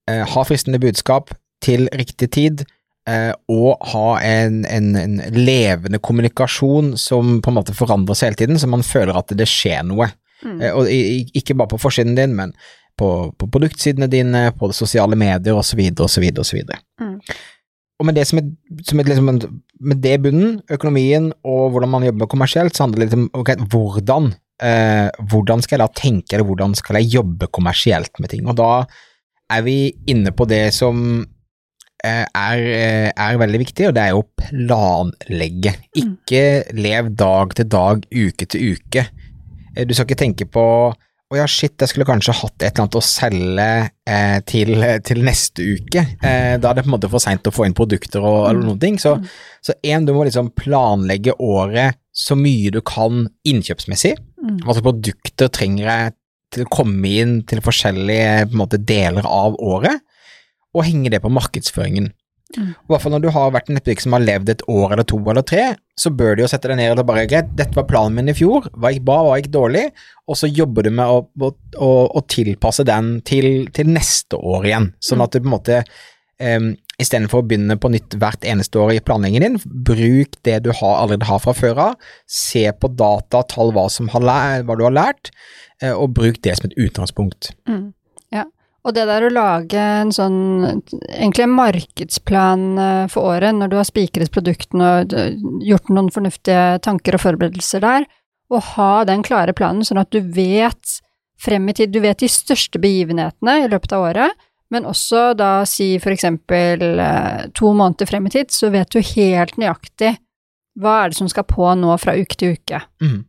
eh, 0.10 0.24
ha 0.28 0.48
fristende 0.48 0.82
budskap 0.84 1.34
til 1.64 1.88
riktig 1.96 2.32
tid, 2.36 2.64
eh, 3.10 3.32
og 3.52 3.84
ha 3.94 4.08
en, 4.24 4.62
en, 4.68 4.94
en 5.00 5.20
levende 5.36 6.00
kommunikasjon 6.04 6.96
som 7.00 7.40
på 7.44 7.52
en 7.52 7.60
måte 7.60 7.76
forandrer 7.76 8.18
seg 8.18 8.32
hele 8.32 8.42
tiden, 8.44 8.62
så 8.62 8.72
man 8.72 8.86
føler 8.86 9.20
at 9.20 9.36
det 9.36 9.50
skjer 9.52 9.84
noe. 9.88 10.12
Mm. 10.44 10.60
Eh, 10.62 10.76
og 10.76 10.92
ikke 11.40 11.58
bare 11.58 11.74
på 11.74 11.82
forsiden 11.88 12.18
din, 12.20 12.36
men 12.38 12.54
på, 12.98 13.10
på 13.38 13.48
produktsidene 13.54 14.08
dine, 14.12 14.48
på 14.58 14.72
sosiale 14.74 15.16
medier 15.20 15.56
osv., 15.58 15.80
osv., 16.04 16.26
osv. 16.44 16.64
Mm. 17.02 17.14
Og 17.98 18.06
med 18.06 18.18
det 18.20 18.28
som 18.30 18.40
er, 18.42 18.50
som 18.86 19.00
er 19.02 19.08
liksom, 19.10 19.30
en- 19.32 19.62
med 19.82 20.02
det 20.04 20.16
bunnen, 20.22 20.60
økonomien 20.74 21.32
og 21.46 21.72
hvordan 21.74 21.90
man 21.94 22.06
jobber 22.06 22.30
kommersielt, 22.30 22.76
så 22.78 22.86
handler 22.86 23.06
det 23.06 23.08
litt 23.08 23.18
om 23.20 23.30
okay, 23.42 23.56
hvordan, 23.74 24.32
eh, 24.62 25.08
hvordan 25.32 25.62
skal 25.66 25.78
jeg 25.78 25.86
da 25.86 26.02
tenke, 26.02 26.34
eller 26.38 26.46
hvordan 26.50 26.76
skal 26.78 27.00
jeg 27.02 27.14
jobbe 27.18 27.50
kommersielt 27.54 28.20
med 28.22 28.30
ting? 28.34 28.46
Og 28.50 28.58
da 28.58 28.70
er 29.54 29.62
vi 29.66 29.78
inne 30.12 30.34
på 30.36 30.46
det 30.50 30.68
som 30.76 31.26
eh, 32.06 32.26
er, 32.38 32.60
eh, 32.78 33.10
er 33.18 33.38
veldig 33.42 33.62
viktig, 33.64 33.88
og 33.90 33.96
det 33.98 34.04
er 34.04 34.14
jo 34.14 34.26
planlegge. 34.42 35.74
Ikke 35.98 36.44
lev 36.78 37.10
dag 37.18 37.54
til 37.58 37.70
dag, 37.72 38.06
uke 38.14 38.46
til 38.46 38.76
uke. 38.76 39.08
Eh, 39.76 39.86
Du 39.86 39.94
skal 39.94 40.06
ikke 40.06 40.20
tenke 40.22 40.46
på 40.50 40.66
å 41.28 41.36
ja, 41.36 41.46
shit, 41.50 41.76
jeg 41.76 41.92
skulle 41.92 42.08
kanskje 42.08 42.36
hatt 42.40 42.56
et 42.62 42.70
eller 42.70 42.86
annet 42.86 42.96
å 42.96 43.04
selge 43.04 43.68
eh, 44.08 44.38
til, 44.48 44.70
til 45.04 45.24
neste 45.28 45.66
uke. 45.76 46.04
Eh, 46.24 46.54
da 46.56 46.70
er 46.70 46.78
det 46.78 46.86
på 46.86 46.88
en 46.88 46.94
måte 46.94 47.10
for 47.12 47.24
seint 47.24 47.50
å 47.50 47.52
få 47.52 47.66
inn 47.68 47.76
produkter 47.76 48.24
og 48.24 48.46
eller 48.48 48.64
noen 48.64 48.80
ting. 48.80 49.00
Så, 49.02 49.18
så 49.60 49.76
en, 49.76 50.08
du 50.08 50.14
må 50.16 50.24
liksom 50.24 50.54
planlegge 50.56 51.36
året 51.44 52.00
så 52.16 52.38
mye 52.40 52.72
du 52.72 52.80
kan 52.86 53.26
innkjøpsmessig. 53.48 54.16
Mm. 54.40 54.62
Altså 54.64 54.86
produkter 54.86 55.52
trenger 55.52 55.92
jeg 55.92 56.16
til 56.56 56.64
å 56.64 56.72
komme 56.72 57.12
inn 57.12 57.42
til 57.50 57.60
forskjellige 57.66 58.48
måte, 58.56 58.80
deler 58.80 59.28
av 59.28 59.58
året, 59.60 60.00
og 60.72 60.88
henge 60.88 61.12
det 61.12 61.20
på 61.24 61.34
markedsføringen. 61.34 62.08
Mm. 62.56 62.70
I 62.72 62.92
hvert 62.92 63.04
fall 63.04 63.14
når 63.14 63.24
du 63.26 63.30
har 63.36 63.54
vært 63.56 63.70
en 63.70 63.78
nettbutikk 63.78 64.04
som 64.06 64.16
har 64.16 64.24
levd 64.24 64.52
et 64.54 64.64
år 64.72 64.96
eller 64.96 65.08
to 65.10 65.20
eller 65.20 65.46
tre, 65.48 65.66
så 66.00 66.12
bør 66.14 66.38
du 66.38 66.44
jo 66.44 66.50
sette 66.52 66.70
deg 66.72 66.80
ned 66.80 67.02
og 67.02 67.08
bare 67.10 67.26
greit, 67.30 67.50
dette 67.60 67.76
var 67.76 67.88
planen 67.90 68.16
min 68.16 68.32
i 68.32 68.36
fjor, 68.38 68.70
hva 68.78 68.94
gikk 68.94 69.06
bra, 69.08 69.20
hva 69.26 69.38
gikk 69.42 69.52
dårlig, 69.56 69.86
og 70.28 70.40
så 70.40 70.50
jobber 70.50 70.88
du 70.88 70.94
med 71.00 71.12
å, 71.12 71.24
å, 71.28 71.52
å, 71.84 71.92
å 72.08 72.26
tilpasse 72.30 72.86
den 72.88 73.18
til, 73.28 73.68
til 73.76 73.92
neste 73.92 74.40
år 74.40 74.70
igjen, 74.70 74.92
sånn 75.04 75.26
at 75.26 75.34
du 75.34 75.42
på 75.42 75.50
en 75.50 75.58
måte 75.58 75.82
um, 76.44 76.76
Istedenfor 76.98 77.44
å 77.44 77.46
begynne 77.46 77.76
på 77.78 77.92
nytt 77.94 78.16
hvert 78.18 78.46
eneste 78.50 78.80
år 78.82 78.96
i 78.96 79.02
planleggingen 79.06 79.44
din, 79.44 79.74
bruk 79.86 80.34
det 80.48 80.56
du 80.66 80.72
har, 80.72 80.96
allerede 81.04 81.28
har 81.30 81.44
fra 81.44 81.54
før 81.54 81.82
av, 81.84 82.08
se 82.26 82.64
på 82.74 82.90
data, 82.98 83.44
tall, 83.46 83.70
hva, 83.76 83.84
har 83.86 84.26
lært, 84.26 84.64
hva 84.66 84.78
du 84.80 84.82
har 84.88 84.96
lært, 84.96 85.30
eh, 85.84 85.94
og 85.94 86.16
bruk 86.18 86.42
det 86.42 86.56
som 86.58 86.66
et 86.66 86.74
utgangspunkt. 86.88 87.52
Mm. 87.70 87.92
Og 88.88 88.96
det 88.96 89.04
der 89.10 89.26
å 89.28 89.34
lage 89.34 89.82
en 90.02 90.14
sånn, 90.16 90.38
egentlig 91.12 91.44
en 91.44 91.56
markedsplan 91.58 92.62
eh, 92.80 93.08
for 93.12 93.34
året, 93.34 93.58
når 93.58 93.72
du 93.72 93.76
har 93.82 93.88
spikret 93.90 94.32
produktene 94.32 94.92
og 95.02 95.16
gjort 95.68 95.92
noen 95.92 96.08
fornuftige 96.14 96.78
tanker 96.86 97.18
og 97.18 97.26
forberedelser 97.26 97.84
der, 97.84 98.08
og 98.48 98.64
ha 98.78 98.92
den 99.08 99.26
klare 99.28 99.52
planen 99.52 99.84
sånn 99.84 100.00
at 100.00 100.14
du 100.16 100.22
vet 100.24 101.02
frem 101.38 101.68
i 101.68 101.76
tid, 101.76 101.92
du 101.92 102.00
vet 102.02 102.24
de 102.24 102.30
største 102.32 102.80
begivenhetene 102.82 103.58
i 103.66 103.68
løpet 103.70 103.94
av 103.94 104.08
året, 104.08 104.46
men 104.72 104.88
også 104.88 105.32
da 105.38 105.52
si 105.68 105.94
for 106.04 106.16
eksempel 106.16 107.00
eh, 107.04 107.44
to 107.56 107.74
måneder 107.76 108.10
frem 108.10 108.28
i 108.28 108.34
tid, 108.40 108.52
så 108.56 108.72
vet 108.74 108.92
du 108.96 109.04
helt 109.04 109.60
nøyaktig 109.60 110.16
hva 110.78 111.02
er 111.02 111.12
det 111.12 111.20
som 111.20 111.30
skal 111.32 111.48
på 111.50 111.68
nå 111.80 111.96
fra 112.00 112.16
uke 112.16 112.38
til 112.38 112.56
uke. 112.56 112.82
Mm. 113.02 113.22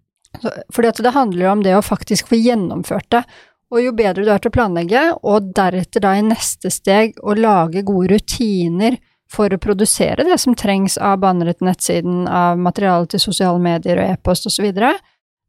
Fordi 0.74 0.90
at 0.90 1.00
det 1.02 1.14
handler 1.14 1.46
jo 1.46 1.52
om 1.54 1.62
det 1.64 1.76
å 1.76 1.84
faktisk 1.84 2.28
få 2.30 2.38
gjennomført 2.38 3.08
det. 3.14 3.22
Og 3.68 3.82
jo 3.84 3.92
bedre 3.92 4.24
du 4.24 4.30
er 4.32 4.40
til 4.40 4.48
å 4.48 4.56
planlegge, 4.56 5.02
og 5.28 5.52
deretter 5.56 6.00
da 6.04 6.14
i 6.16 6.24
neste 6.24 6.72
steg 6.72 7.18
å 7.20 7.36
lage 7.36 7.84
gode 7.86 8.14
rutiner 8.14 8.96
for 9.28 9.52
å 9.52 9.60
produsere 9.60 10.24
det 10.24 10.38
som 10.40 10.56
trengs 10.56 10.96
av 11.04 11.18
baner 11.20 11.52
nettsiden, 11.60 12.24
av 12.32 12.56
materiale 12.60 13.06
til 13.12 13.20
sosiale 13.20 13.60
medier 13.60 14.00
og 14.00 14.08
e-post 14.14 14.48
osv., 14.48 14.70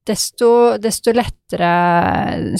desto, 0.09 0.49
desto 0.81 1.13
lettere 1.13 1.69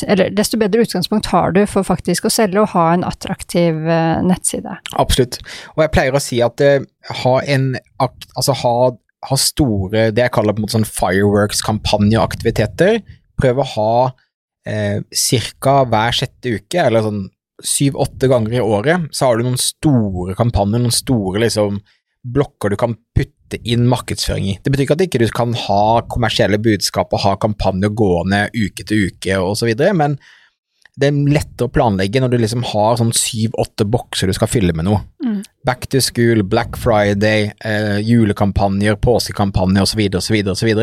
Eller 0.05 0.29
desto 0.35 0.57
bedre 0.59 0.81
utgangspunkt 0.85 1.25
har 1.31 1.51
du 1.55 1.65
for 1.67 1.83
faktisk 1.87 2.25
å 2.27 2.33
selge 2.33 2.61
og 2.61 2.69
ha 2.75 2.93
en 2.93 3.03
attraktiv 3.07 3.75
eh, 3.89 4.21
nettside. 4.21 4.77
Absolutt. 5.01 5.39
Og 5.75 5.81
jeg 5.85 5.93
pleier 5.95 6.13
å 6.13 6.21
si 6.21 6.41
at 6.45 6.61
uh, 6.61 6.83
ha 7.23 7.35
en 7.49 7.77
altså 8.05 8.53
ha, 8.61 8.91
ha 9.31 9.35
store, 9.39 10.11
det 10.13 10.21
jeg 10.27 10.33
kaller 10.35 10.53
på 10.53 10.59
en 10.61 10.65
måte 10.67 10.77
sånn 10.77 10.93
fireworks-kampanjeaktiviteter. 10.93 12.93
Prøv 13.39 13.55
å 13.63 13.69
ha 13.73 13.93
eh, 14.67 14.99
ca. 15.61 15.75
hver 15.85 16.15
sjette 16.15 16.55
uke, 16.59 16.81
eller 16.85 17.05
sånn 17.05 17.27
syv-åtte 17.59 18.29
ganger 18.31 18.55
i 18.55 18.63
året, 18.63 19.09
så 19.11 19.27
har 19.27 19.37
du 19.37 19.47
noen 19.47 19.59
store 19.59 20.35
kampanjer, 20.39 20.79
noen 20.79 20.95
store 20.95 21.43
liksom 21.43 21.81
blokker 22.29 22.71
du 22.73 22.79
kan 22.79 22.95
putte 23.15 23.59
inn 23.67 23.87
markedsføring 23.89 24.49
i. 24.51 24.57
Det 24.63 24.71
betyr 24.71 24.85
ikke 24.85 24.97
at 24.97 25.03
du 25.03 25.05
ikke 25.07 25.29
kan 25.35 25.55
ha 25.67 25.83
kommersielle 26.11 26.59
budskap 26.61 27.13
og 27.15 27.23
ha 27.23 27.35
kampanjer 27.39 27.93
gående 27.95 28.45
uke 28.55 28.85
til 28.85 29.09
uke 29.09 29.39
osv., 29.43 29.71
men 29.95 30.19
det 30.99 31.07
er 31.07 31.19
lettere 31.31 31.69
å 31.69 31.71
planlegge 31.71 32.19
når 32.19 32.33
du 32.33 32.41
liksom 32.41 32.65
har 32.73 32.97
sånn 32.99 33.13
syv-åtte 33.15 33.85
bokser 33.87 34.27
du 34.27 34.35
skal 34.35 34.49
fylle 34.51 34.75
med 34.75 34.89
noe. 34.89 34.99
Mm. 35.23 35.37
Back 35.67 35.87
to 35.93 36.01
school, 36.03 36.43
Black 36.43 36.75
Friday, 36.79 37.53
eh, 37.63 37.99
julekampanjer, 38.03 38.99
påskekampanjer 38.99 39.87
osv. 39.87 40.01
osv. 40.19 40.41
osv. 40.51 40.73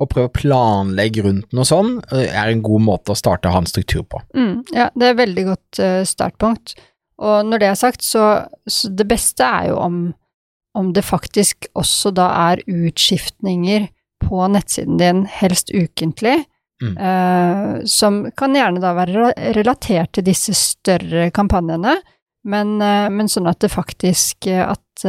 Og 0.00 0.08
prøve 0.08 0.30
å 0.30 0.32
planlegge 0.32 1.24
rundt 1.26 1.50
noe 1.52 1.66
sånn 1.68 1.98
eh, 2.10 2.30
er 2.32 2.48
en 2.48 2.62
god 2.64 2.86
måte 2.86 3.12
å 3.12 3.18
starte 3.18 3.50
å 3.50 3.52
ha 3.52 3.60
en 3.60 3.68
struktur 3.68 4.06
på. 4.08 4.22
Mm, 4.32 4.62
ja, 4.72 4.88
det 4.96 5.06
er 5.06 5.12
et 5.12 5.20
veldig 5.20 5.44
godt 5.50 5.80
eh, 5.84 6.00
startpunkt. 6.08 6.74
Og 7.20 7.44
når 7.44 7.60
det 7.60 7.68
er 7.68 7.76
sagt, 7.76 8.04
så, 8.06 8.24
så 8.64 8.88
det 8.96 9.04
beste 9.10 9.44
er 9.44 9.68
jo 9.68 9.80
om, 9.84 9.98
om 10.78 10.94
det 10.96 11.04
faktisk 11.04 11.68
også 11.76 12.14
da 12.16 12.30
er 12.48 12.62
utskiftninger 12.64 13.90
på 14.24 14.46
nettsiden 14.52 14.96
din, 15.00 15.26
helst 15.40 15.72
ukentlig, 15.74 16.42
Mm. 16.80 16.94
eh, 16.96 17.82
som 17.84 18.22
kan 18.40 18.54
gjerne 18.56 18.80
da 18.80 18.94
være 18.96 19.34
relatert 19.52 20.14
til 20.16 20.24
disse 20.24 20.54
større 20.56 21.26
kampanjene, 21.36 21.98
men, 22.48 22.70
eh, 22.80 23.10
men 23.12 23.28
sånn 23.28 23.50
at 23.50 23.58
det 23.60 23.68
faktisk 23.68 24.48
at 24.48 25.04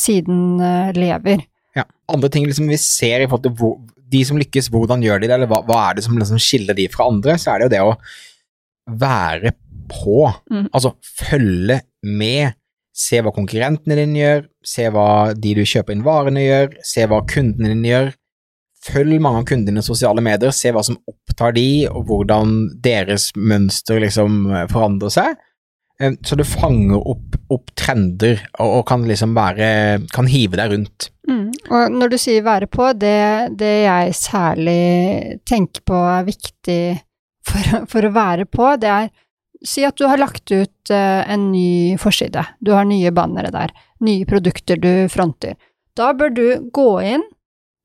siden 0.00 0.56
lever. 0.96 1.44
Ja. 1.76 1.84
Andre 2.08 2.30
ting 2.32 2.46
liksom 2.48 2.72
vi 2.72 2.78
ser 2.80 3.20
i 3.20 3.28
forhold 3.28 3.44
til 3.44 3.52
hvor, 3.60 3.76
de 4.12 4.22
som 4.26 4.38
lykkes, 4.40 4.70
hvordan 4.72 5.02
gjør 5.04 5.22
de 5.22 5.28
det, 5.28 5.36
eller 5.36 5.50
hva, 5.50 5.62
hva 5.66 5.80
er 5.88 5.98
det 5.98 6.06
som 6.06 6.18
liksom 6.18 6.40
skiller 6.42 6.76
de 6.76 6.88
fra 6.92 7.08
andre, 7.10 7.36
så 7.40 7.52
er 7.52 7.60
det 7.60 7.68
jo 7.68 7.74
det 7.74 7.82
å 7.86 7.98
være 9.00 9.54
på. 9.90 10.24
Mm. 10.50 10.68
Altså 10.70 10.94
følge 11.06 11.80
med. 12.06 12.56
Se 13.00 13.20
hva 13.22 13.32
konkurrentene 13.32 13.96
dine 13.96 14.18
gjør, 14.18 14.40
se 14.66 14.88
hva 14.92 15.10
de 15.32 15.52
du 15.56 15.62
kjøper 15.64 15.94
inn 15.94 16.02
varene 16.04 16.42
gjør, 16.42 16.74
se 16.84 17.06
hva 17.08 17.22
kundene 17.30 17.70
dine 17.72 17.88
gjør. 17.92 18.10
Følg 18.80 19.20
mange 19.22 19.42
av 19.42 19.46
kundene 19.48 19.82
i 19.82 19.86
sosiale 19.86 20.24
medier, 20.24 20.52
se 20.56 20.72
hva 20.72 20.82
som 20.84 20.98
opptar 21.08 21.54
de, 21.56 21.86
og 21.88 22.08
hvordan 22.08 22.56
deres 22.82 23.28
mønster 23.36 24.00
liksom 24.02 24.42
forandrer 24.72 25.12
seg. 25.14 25.40
Eh, 26.00 26.16
Så 26.24 26.36
du 26.36 26.44
fanger 26.44 27.00
opp, 27.08 27.36
opp 27.52 27.72
trender 27.76 28.40
og, 28.58 28.80
og 28.80 28.84
kan 28.88 29.06
liksom 29.08 29.34
være 29.36 29.70
Kan 30.14 30.30
hive 30.30 30.56
deg 30.60 30.72
rundt. 30.72 31.10
Mm. 31.28 31.48
Og 31.70 31.96
når 31.96 32.12
du 32.14 32.18
sier 32.18 32.42
være 32.46 32.66
på, 32.70 32.90
det, 32.98 33.56
det 33.60 33.74
jeg 33.84 34.14
særlig 34.18 35.40
tenker 35.46 35.84
på 35.86 35.98
er 36.16 36.26
viktig 36.26 36.82
for, 37.46 37.74
for 37.92 38.06
å 38.06 38.14
være 38.14 38.48
på, 38.50 38.72
det 38.80 38.94
er 38.98 39.10
Si 39.60 39.82
at 39.84 39.98
du 40.00 40.06
har 40.08 40.16
lagt 40.16 40.48
ut 40.48 40.90
eh, 40.90 41.20
en 41.28 41.50
ny 41.52 41.96
forside. 42.00 42.46
Du 42.64 42.70
har 42.72 42.86
nye 42.88 43.10
bannere 43.12 43.50
der. 43.52 43.74
Nye 44.00 44.24
produkter 44.24 44.80
du 44.80 45.04
fronter. 45.12 45.58
Da 45.92 46.14
bør 46.16 46.32
du 46.32 46.46
gå 46.72 46.86
inn 47.04 47.26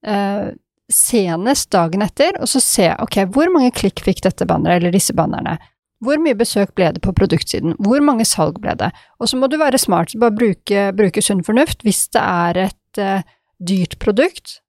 eh, 0.08 0.54
senest 0.88 1.68
dagen 1.76 2.06
etter, 2.06 2.38
og 2.40 2.48
så 2.48 2.62
se 2.64 2.88
ok, 3.04 3.26
hvor 3.34 3.52
mange 3.52 3.74
klikk 3.76 4.06
fikk 4.06 4.24
dette 4.24 4.48
banneret, 4.48 4.80
eller 4.80 4.96
disse 4.96 5.12
bannerne. 5.18 5.58
Hvor 6.04 6.20
mye 6.20 6.36
besøk 6.38 6.74
ble 6.76 6.90
det 6.96 7.02
på 7.06 7.14
produktsiden? 7.16 7.78
Hvor 7.80 8.04
mange 8.04 8.28
salg 8.28 8.60
ble 8.64 8.76
det? 8.80 8.92
Og 9.22 9.32
så 9.32 9.40
må 9.40 9.48
du 9.48 9.58
være 9.62 9.80
smart, 9.80 10.14
bare 10.20 10.36
bruke, 10.36 10.90
bruke 10.98 11.24
sunn 11.24 11.44
fornuft. 11.46 11.86
Hvis 11.88 12.06
det 12.14 12.22
er 12.22 12.60
et 12.68 13.00
uh, 13.00 13.24
dyrt 13.64 13.96
produkt, 14.04 14.60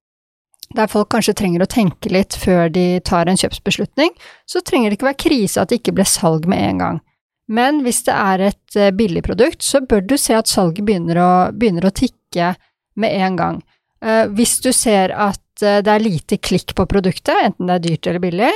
der 0.77 0.91
folk 0.91 1.11
kanskje 1.15 1.35
trenger 1.39 1.65
å 1.65 1.71
tenke 1.71 2.11
litt 2.11 2.37
før 2.39 2.71
de 2.73 3.01
tar 3.07 3.31
en 3.31 3.39
kjøpsbeslutning, 3.39 4.15
så 4.47 4.63
trenger 4.63 4.91
det 4.91 4.99
ikke 4.99 5.11
være 5.11 5.25
krise 5.27 5.63
at 5.63 5.71
det 5.71 5.81
ikke 5.81 5.97
ble 5.99 6.07
salg 6.11 6.47
med 6.51 6.63
en 6.63 6.83
gang. 6.85 7.03
Men 7.51 7.83
hvis 7.87 8.03
det 8.07 8.15
er 8.15 8.47
et 8.53 8.79
uh, 8.79 8.93
billig 8.95 9.27
produkt, 9.27 9.67
så 9.67 9.83
bør 9.83 10.07
du 10.07 10.17
se 10.21 10.39
at 10.39 10.51
salget 10.51 10.87
begynner 10.87 11.19
å, 11.23 11.31
begynner 11.55 11.91
å 11.91 11.95
tikke 11.95 12.55
med 13.03 13.19
en 13.19 13.39
gang. 13.39 13.61
Uh, 13.99 14.25
hvis 14.31 14.61
du 14.63 14.71
ser 14.71 15.15
at 15.15 15.43
det 15.57 15.89
er 15.89 16.03
lite 16.05 16.37
klikk 16.37 16.75
på 16.77 16.85
produktet, 16.85 17.33
enten 17.41 17.71
det 17.71 17.79
er 17.79 17.85
dyrt 17.87 18.09
eller 18.11 18.21
billig, 18.21 18.51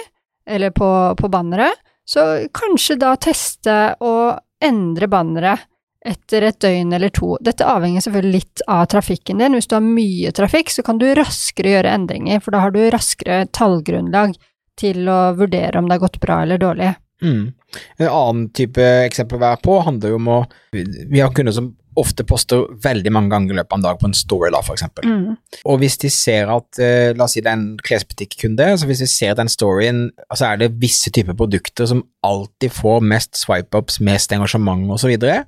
eller 0.44 0.72
på, 0.76 0.88
på 1.16 1.30
banneret, 1.32 1.78
så 2.10 2.26
kanskje 2.56 2.98
da 2.98 3.14
teste 3.20 3.76
å 4.02 4.14
endre 4.60 5.08
banneret 5.10 5.66
etter 6.00 6.46
et 6.48 6.60
døgn 6.60 6.94
eller 6.96 7.12
to. 7.12 7.34
Dette 7.44 7.66
avhenger 7.68 8.02
selvfølgelig 8.04 8.38
litt 8.38 8.62
av 8.72 8.86
trafikken 8.92 9.42
din. 9.42 9.56
Hvis 9.56 9.68
du 9.68 9.76
har 9.76 9.84
mye 9.84 10.32
trafikk, 10.36 10.72
så 10.72 10.84
kan 10.84 10.98
du 11.00 11.06
raskere 11.16 11.74
gjøre 11.74 11.92
endringer, 11.92 12.40
for 12.40 12.56
da 12.56 12.64
har 12.64 12.72
du 12.74 12.80
raskere 12.92 13.44
tallgrunnlag 13.52 14.32
til 14.80 15.10
å 15.12 15.20
vurdere 15.36 15.78
om 15.78 15.88
det 15.88 15.98
har 15.98 16.04
gått 16.06 16.20
bra 16.22 16.40
eller 16.46 16.60
dårlig. 16.60 16.94
Mm. 17.20 17.50
En 18.00 18.08
annen 18.08 18.46
type 18.56 18.84
eksempel 19.04 19.36
å 19.36 19.44
være 19.44 19.60
på 19.62 19.76
handler 19.84 20.14
jo 20.14 20.16
om 20.16 20.30
å 20.32 20.38
Vi 20.72 21.20
har 21.20 21.34
kunder 21.36 21.52
som 21.52 21.74
ofte 22.00 22.24
poster 22.26 22.64
veldig 22.84 23.12
mange 23.14 23.32
ganger 23.32 23.54
i 23.54 23.58
løpet 23.60 23.74
av 23.74 23.78
en 23.80 23.84
dag 23.86 24.00
på 24.00 24.08
en 24.08 24.16
story, 24.16 24.50
da, 24.54 24.62
eksempel. 24.72 25.06
Mm. 25.06 25.36
Og 25.70 25.78
hvis 25.82 25.98
de 26.02 26.10
ser 26.12 26.50
at 26.52 26.80
eh, 26.82 27.12
La 27.16 27.26
oss 27.26 27.36
si 27.36 27.42
det 27.44 27.52
er 27.52 27.58
en 27.58 27.78
klesbutikkunde, 27.84 28.66
så 28.80 28.88
hvis 28.88 29.02
de 29.04 29.08
ser 29.10 29.36
den 29.38 29.50
storyen, 29.52 30.08
så 30.34 30.50
er 30.52 30.60
det 30.62 30.72
visse 30.82 31.12
typer 31.14 31.36
produkter 31.38 31.88
som 31.90 32.02
alltid 32.26 32.72
får 32.74 33.04
mest 33.12 33.38
swipe-ups, 33.40 34.00
mest 34.04 34.32
engasjement 34.36 34.88
osv., 34.90 35.04
så, 35.04 35.12
videre, 35.12 35.38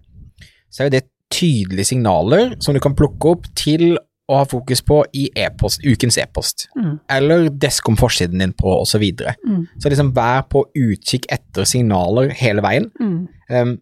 så 0.73 0.82
er 0.82 0.88
jo 0.88 0.97
det 0.97 1.04
tydelige 1.32 1.92
signaler 1.92 2.56
som 2.61 2.75
du 2.76 2.80
kan 2.82 2.97
plukke 2.99 3.37
opp 3.37 3.47
til 3.59 3.94
å 4.30 4.38
ha 4.38 4.47
fokus 4.49 4.80
på 4.87 5.02
i 5.18 5.26
e-post, 5.37 5.82
ukens 5.85 6.16
e-post, 6.23 6.68
Mm. 6.76 7.00
eller 7.11 7.49
deskom 7.50 7.97
forsiden 7.99 8.38
din 8.38 8.52
på, 8.52 8.71
osv. 8.80 8.92
Så, 8.92 8.99
videre. 9.02 9.35
Mm. 9.47 9.66
så 9.78 9.90
liksom 9.90 10.12
vær 10.14 10.42
på 10.49 10.64
utkikk 10.76 11.26
etter 11.32 11.64
signaler 11.68 12.30
hele 12.30 12.62
veien. 12.62 12.90
Mm. 13.00 13.28
Um, 13.50 13.78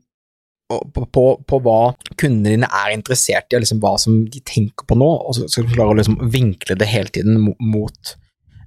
på, 0.70 1.04
på, 1.12 1.26
på 1.46 1.60
hva 1.64 1.80
kundene 2.20 2.54
dine 2.54 2.70
er 2.82 2.94
interessert 2.94 3.50
i, 3.50 3.58
og 3.58 3.64
liksom 3.64 3.82
hva 3.82 3.96
som 4.00 4.24
de 4.30 4.42
tenker 4.46 4.86
på 4.86 4.98
nå, 4.98 5.10
og 5.26 5.36
så 5.36 5.48
skal 5.50 5.66
du 5.66 5.74
klare 5.74 5.94
å 5.94 6.00
liksom 6.00 6.18
vinkle 6.32 6.78
det 6.78 6.88
hele 6.90 7.12
tiden 7.14 7.40
mot, 7.42 8.14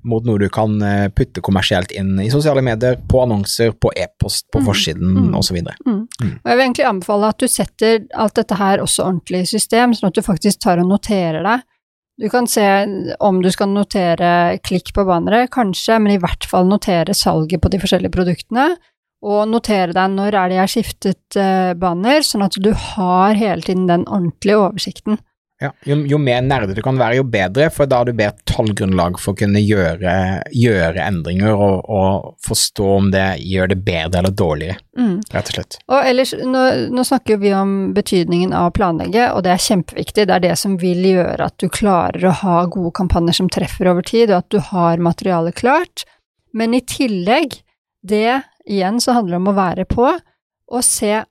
mot 0.03 0.25
noe 0.27 0.41
du 0.41 0.50
kan 0.53 0.75
eh, 0.83 1.07
putte 1.15 1.43
kommersielt 1.45 1.93
inn 1.95 2.15
i 2.22 2.29
sosiale 2.33 2.63
medier, 2.65 3.00
på 3.10 3.24
annonser, 3.24 3.75
på 3.75 3.93
e-post, 3.95 4.50
på 4.51 4.63
Mm, 4.63 4.67
forsiden 4.67 5.13
mm. 5.29 5.36
osv. 5.39 5.60
Og 5.63 6.50
jeg 6.50 6.57
vil 6.57 6.65
egentlig 6.65 6.89
anbefale 6.89 7.31
at 7.31 7.43
du 7.43 7.48
setter 7.51 8.01
alt 8.19 8.36
dette 8.39 8.57
her 8.60 8.83
også 8.83 9.07
ordentlig 9.07 9.45
i 9.45 9.53
system, 9.55 9.95
sånn 9.95 10.12
at 10.12 10.19
du 10.19 10.25
faktisk 10.25 10.63
tar 10.63 10.83
og 10.83 10.91
noterer 10.91 11.45
deg. 11.45 11.69
Du 12.22 12.27
kan 12.29 12.45
se 12.45 12.63
om 13.25 13.39
du 13.41 13.50
skal 13.51 13.72
notere 13.74 14.60
klikk 14.62 14.91
på 14.93 15.05
banneret, 15.07 15.50
kanskje, 15.53 15.98
men 15.98 16.13
i 16.13 16.19
hvert 16.22 16.45
fall 16.45 16.67
notere 16.69 17.15
salget 17.17 17.63
på 17.63 17.72
de 17.74 17.79
forskjellige 17.81 18.13
produktene. 18.13 18.75
Og 19.24 19.46
notere 19.48 19.96
deg 19.96 20.15
når 20.18 20.36
er 20.36 20.50
det 20.51 20.58
jeg 20.58 20.65
har 20.65 20.74
skiftet 20.74 21.38
eh, 21.39 21.74
banner, 21.80 22.26
sånn 22.28 22.43
at 22.43 22.58
du 22.60 22.74
har 22.76 23.38
hele 23.39 23.63
tiden 23.63 23.88
den 23.88 24.04
ordentlige 24.12 24.60
oversikten. 24.60 25.21
Ja, 25.62 25.69
jo, 25.88 25.95
jo 26.10 26.17
mer 26.19 26.41
nerde 26.43 26.74
du 26.76 26.82
kan 26.84 26.97
være, 27.00 27.21
jo 27.21 27.24
bedre, 27.32 27.69
for 27.71 27.88
da 27.88 28.02
har 28.02 28.10
du 28.10 28.17
bedre 28.17 28.41
tallgrunnlag 28.50 29.15
for 29.21 29.32
å 29.32 29.38
kunne 29.39 29.62
gjøre, 29.63 30.15
gjøre 30.52 31.06
endringer 31.06 31.54
og, 31.54 31.86
og 31.88 32.34
forstå 32.43 32.88
om 32.97 33.08
det 33.13 33.28
gjør 33.47 33.71
det 33.71 33.78
bedre 33.86 34.19
eller 34.24 34.36
dårligere, 34.36 34.82
Mm. 34.97 35.21
rett 35.32 35.47
og 35.50 35.56
slett. 35.56 35.78
Og 35.88 36.06
ellers, 36.10 36.34
nå, 36.38 36.63
nå 36.93 37.06
snakker 37.08 37.39
vi 37.41 37.54
om 37.56 37.71
betydningen 37.95 38.52
av 38.54 38.67
å 38.69 38.74
planlegge, 38.76 39.30
og 39.34 39.45
det 39.45 39.54
er 39.54 39.63
kjempeviktig. 39.69 40.28
Det 40.28 40.36
er 40.36 40.43
det 40.43 40.58
som 40.60 40.76
vil 40.82 41.00
gjøre 41.13 41.47
at 41.47 41.56
du 41.63 41.69
klarer 41.71 42.28
å 42.28 42.36
ha 42.43 42.58
gode 42.65 42.91
kampanjer 43.00 43.39
som 43.39 43.50
treffer 43.54 43.89
over 43.93 44.04
tid, 44.06 44.34
og 44.34 44.41
at 44.43 44.52
du 44.52 44.60
har 44.74 45.02
materialet 45.02 45.56
klart. 45.63 46.04
Men 46.52 46.76
i 46.76 46.84
tillegg, 46.84 47.62
det 48.04 48.41
igjen 48.69 48.99
så 49.04 49.17
handler 49.17 49.38
det 49.38 49.41
om 49.41 49.52
å 49.54 49.60
være 49.60 49.86
på 49.89 50.10
og 50.13 50.84
se 50.86 51.23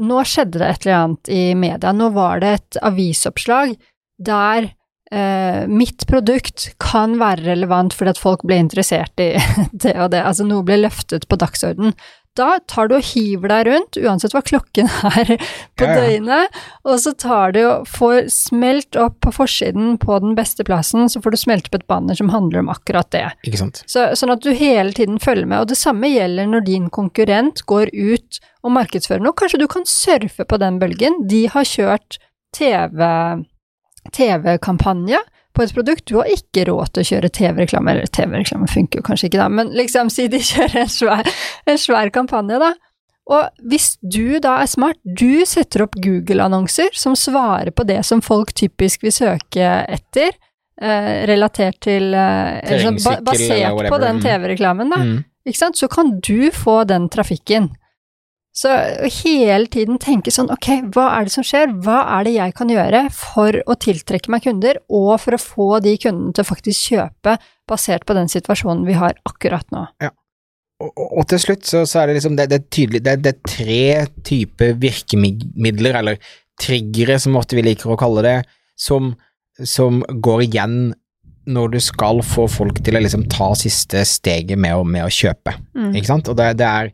Nå 0.00 0.22
skjedde 0.24 0.62
det 0.62 0.68
et 0.70 0.84
eller 0.86 0.96
annet 0.96 1.28
i 1.28 1.40
media. 1.52 1.90
Nå 1.92 2.06
var 2.14 2.38
det 2.40 2.50
et 2.56 2.76
avisoppslag 2.88 3.74
der 4.16 4.70
eh, 5.12 5.66
mitt 5.68 6.06
produkt 6.08 6.70
kan 6.80 7.18
være 7.20 7.44
relevant 7.50 7.92
fordi 7.92 8.14
at 8.14 8.20
folk 8.22 8.46
ble 8.48 8.56
interessert 8.62 9.20
i 9.20 9.34
det 9.84 9.92
og 10.00 10.14
det. 10.14 10.22
Altså 10.24 10.46
noe 10.48 10.64
ble 10.64 10.78
løftet 10.80 11.28
på 11.28 11.36
dagsorden. 11.42 11.92
Da 12.40 12.54
tar 12.70 12.88
du 12.88 12.96
og 12.96 13.04
hiver 13.12 13.52
deg 13.52 13.68
rundt, 13.68 13.98
uansett 14.00 14.32
hva 14.32 14.40
klokken 14.46 14.88
er 15.10 15.34
på 15.76 15.84
Ja, 15.86 15.90
ja. 15.92 15.96
døgnet, 16.00 16.60
og 16.88 16.96
så 17.02 17.12
tar 17.20 17.52
du 17.56 17.60
og 17.66 17.88
får 17.90 18.30
smelt 18.32 18.96
opp 19.00 19.18
på 19.26 19.32
forsiden 19.36 19.98
på 20.00 20.16
den 20.24 20.32
beste 20.38 20.64
plassen, 20.66 21.06
så 21.12 21.20
får 21.20 21.36
du 21.36 21.40
smelt 21.42 21.68
opp 21.68 21.76
et 21.80 21.86
banner 21.90 22.16
som 22.18 22.32
handler 22.32 22.62
om 22.64 22.72
akkurat 22.72 23.10
det. 23.14 23.26
Ikke 23.44 23.60
sant? 23.60 23.82
Så, 23.90 24.08
sånn 24.18 24.32
at 24.32 24.42
du 24.44 24.50
hele 24.56 24.94
tiden 24.96 25.20
følger 25.22 25.46
med. 25.50 25.62
Og 25.66 25.70
det 25.74 25.78
samme 25.80 26.08
gjelder 26.10 26.48
når 26.48 26.64
din 26.66 26.88
konkurrent 26.94 27.62
går 27.70 27.92
ut 27.92 28.40
og 28.64 28.74
markedsfører 28.76 29.22
noe. 29.24 29.36
Kanskje 29.36 29.60
du 29.62 29.68
kan 29.70 29.86
surfe 29.88 30.48
på 30.48 30.58
den 30.60 30.80
bølgen. 30.80 31.20
De 31.30 31.44
har 31.52 31.68
kjørt 31.68 32.18
TV 32.56 33.04
TV-kampanje 34.16 35.20
på 35.56 35.64
et 35.64 35.72
produkt. 35.74 36.04
Du 36.06 36.16
har 36.20 36.28
ikke 36.30 36.66
råd 36.68 36.92
til 36.94 37.02
å 37.02 37.08
kjøre 37.10 37.30
TV-reklame, 37.36 37.94
eller 37.94 38.06
TV-reklame 38.14 38.68
funker 38.70 39.00
jo 39.00 39.06
kanskje 39.08 39.30
ikke 39.30 39.40
da, 39.42 39.48
men 39.50 39.72
liksom 39.76 40.10
si 40.12 40.28
de 40.30 40.38
kjører 40.50 40.84
en 40.84 40.92
svær, 40.92 41.32
en 41.66 41.80
svær 41.80 42.12
kampanje, 42.14 42.60
da. 42.62 42.72
Og 43.30 43.66
hvis 43.70 43.92
du 44.02 44.40
da 44.42 44.56
er 44.64 44.70
smart, 44.70 44.98
du 45.04 45.44
setter 45.46 45.84
opp 45.84 45.94
Google-annonser 46.02 46.94
som 46.98 47.14
svarer 47.18 47.70
på 47.70 47.84
det 47.86 48.00
som 48.08 48.22
folk 48.24 48.50
typisk 48.58 49.04
vil 49.06 49.12
søke 49.14 49.68
etter, 49.86 50.32
eh, 50.80 51.12
relatert 51.30 51.78
til 51.84 52.14
eh, 52.14 52.80
sånn, 52.82 52.98
Basert 53.22 53.90
på 53.92 54.00
den 54.02 54.18
Mm. 54.18 54.24
TV-reklamen, 54.24 54.90
da. 54.90 54.96
Mm. 55.04 55.20
Ikke 55.46 55.60
sant? 55.60 55.78
Så 55.78 55.86
kan 55.88 56.18
du 56.20 56.50
få 56.50 56.80
den 56.90 57.06
trafikken. 57.08 57.70
Så 58.52 58.70
hele 59.22 59.68
tiden 59.70 60.00
tenke 60.02 60.32
sånn, 60.34 60.50
ok, 60.50 60.68
hva 60.94 61.06
er 61.16 61.28
det 61.28 61.32
som 61.36 61.44
skjer, 61.46 61.70
hva 61.84 62.00
er 62.16 62.26
det 62.26 62.32
jeg 62.34 62.54
kan 62.58 62.72
gjøre 62.72 63.04
for 63.14 63.60
å 63.62 63.76
tiltrekke 63.78 64.32
meg 64.32 64.42
kunder, 64.42 64.80
og 64.90 65.12
for 65.22 65.36
å 65.36 65.40
få 65.40 65.68
de 65.84 65.92
kundene 66.02 66.34
til 66.34 66.42
å 66.42 66.48
faktisk 66.48 66.90
kjøpe 66.90 67.36
basert 67.70 68.02
på 68.08 68.16
den 68.18 68.30
situasjonen 68.32 68.82
vi 68.88 68.96
har 68.98 69.14
akkurat 69.28 69.68
nå. 69.70 69.84
Og, 70.80 70.90
og, 70.90 71.06
og 71.20 71.28
til 71.30 71.42
slutt 71.44 71.68
så, 71.68 71.84
så 71.86 72.00
er 72.02 72.10
det 72.10 72.16
liksom 72.18 72.38
det, 72.38 72.48
det 72.50 72.58
er 72.58 72.70
tydelig 72.74 73.02
det, 73.06 73.14
det 73.22 73.32
er 73.34 73.52
tre 73.52 73.82
typer 74.26 74.74
virkemidler, 74.82 76.00
eller 76.00 76.32
triggere 76.60 77.20
som 77.22 77.38
ofte 77.38 77.56
vi 77.56 77.64
liker 77.68 77.92
å 77.94 77.98
kalle 78.00 78.24
det, 78.26 78.38
som, 78.80 79.12
som 79.62 80.02
går 80.10 80.42
igjen 80.48 80.74
når 81.50 81.70
du 81.76 81.78
skal 81.82 82.20
få 82.26 82.48
folk 82.50 82.82
til 82.84 82.98
å 82.98 83.02
liksom 83.02 83.28
ta 83.30 83.52
siste 83.58 84.02
steget 84.08 84.58
med 84.60 84.74
å, 84.76 84.82
med 84.84 85.06
å 85.06 85.12
kjøpe, 85.12 85.54
Mm. 85.76 85.94
ikke 85.94 86.10
sant? 86.10 86.28
Og 86.28 86.36
det, 86.36 86.50
det 86.60 86.66
er 86.66 86.90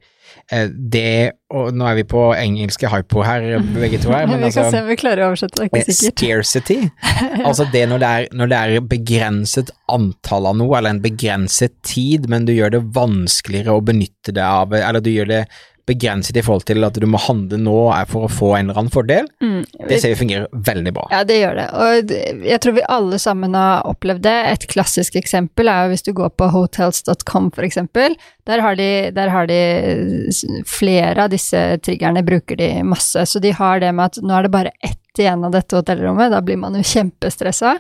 det, 0.93 1.33
og 1.51 1.73
nå 1.75 1.87
er 1.91 1.99
vi 2.01 2.05
på 2.09 2.23
engelske 2.39 2.91
hypo 2.93 3.23
her, 3.27 3.45
begge 3.81 4.01
to 4.03 4.13
her, 4.15 4.27
men 4.31 4.43
vi 4.45 4.51
kan 4.51 4.65
altså 4.65 4.67
se 4.75 4.83
om 4.85 4.91
vi 4.91 4.99
klarer 5.01 5.25
å 5.25 5.31
oversette, 5.33 5.57
det 5.59 5.67
er 5.67 5.71
ikke 5.71 5.83
Eh, 5.83 5.99
sikkert. 6.01 6.21
Scarcity. 6.23 6.79
Altså 7.49 7.67
det 7.73 7.85
når 7.91 8.03
det, 8.03 8.09
er, 8.09 8.29
når 8.37 8.51
det 8.51 8.59
er 8.59 8.89
begrenset 8.91 9.71
antall 9.93 10.51
av 10.51 10.59
noe, 10.59 10.73
eller 10.79 10.97
en 10.97 11.03
begrenset 11.05 11.75
tid, 11.87 12.29
men 12.33 12.47
du 12.49 12.55
gjør 12.55 12.77
det 12.77 12.83
vanskeligere 12.97 13.77
å 13.77 13.85
benytte 13.85 14.35
det 14.35 14.45
av, 14.45 14.75
eller 14.77 15.03
du 15.05 15.11
gjør 15.13 15.31
det 15.33 15.43
begrenset 15.87 16.37
i 16.37 16.43
forhold 16.43 16.65
til 16.67 16.83
at 16.87 16.97
du 16.99 17.07
må 17.07 17.19
handle 17.23 17.59
nå 17.63 17.75
er 17.95 18.09
for 18.11 18.27
å 18.27 18.31
få 18.33 18.49
en 18.57 18.67
eller 18.67 18.81
annen 18.81 18.93
fordel, 18.93 19.29
Mm. 19.43 19.65
det 19.89 20.01
ser 20.03 20.15
vi 20.15 20.19
fungerer 20.19 20.49
veldig 20.53 20.93
bra. 20.97 21.07
Ja, 21.13 21.23
det 21.25 21.37
gjør 21.39 21.55
det. 21.61 21.67
Og 21.73 22.11
jeg 22.51 22.61
tror 22.61 22.75
vi 22.75 22.87
alle 22.97 23.19
sammen 23.23 23.55
har 23.55 23.87
opplevd 23.87 24.23
det. 24.27 24.35
Et 24.53 24.67
klassisk 24.73 25.17
eksempel 25.17 25.69
er 25.71 25.85
jo 25.85 25.95
hvis 25.95 26.03
du 26.07 26.13
går 26.13 26.33
på 26.35 26.49
hotels.com, 26.51 27.53
for 27.55 27.63
eksempel. 27.63 28.17
Der 28.47 28.63
har, 28.63 28.75
de, 28.79 29.11
der 29.15 29.31
har 29.31 29.47
de 29.47 29.61
flere 30.67 31.25
av 31.25 31.31
disse 31.31 31.61
triggerne, 31.83 32.25
bruker 32.27 32.59
de 32.59 32.71
masse. 32.87 33.27
Så 33.27 33.43
de 33.43 33.55
har 33.55 33.81
det 33.81 33.93
med 33.95 34.11
at 34.11 34.21
nå 34.23 34.35
er 34.37 34.47
det 34.47 34.55
bare 34.55 34.75
ett 34.83 35.23
igjen 35.23 35.47
av 35.47 35.55
dette 35.55 35.79
hotellrommet, 35.79 36.31
da 36.35 36.43
blir 36.45 36.59
man 36.61 36.75
jo 36.77 36.83
kjempestressa. 36.85 37.77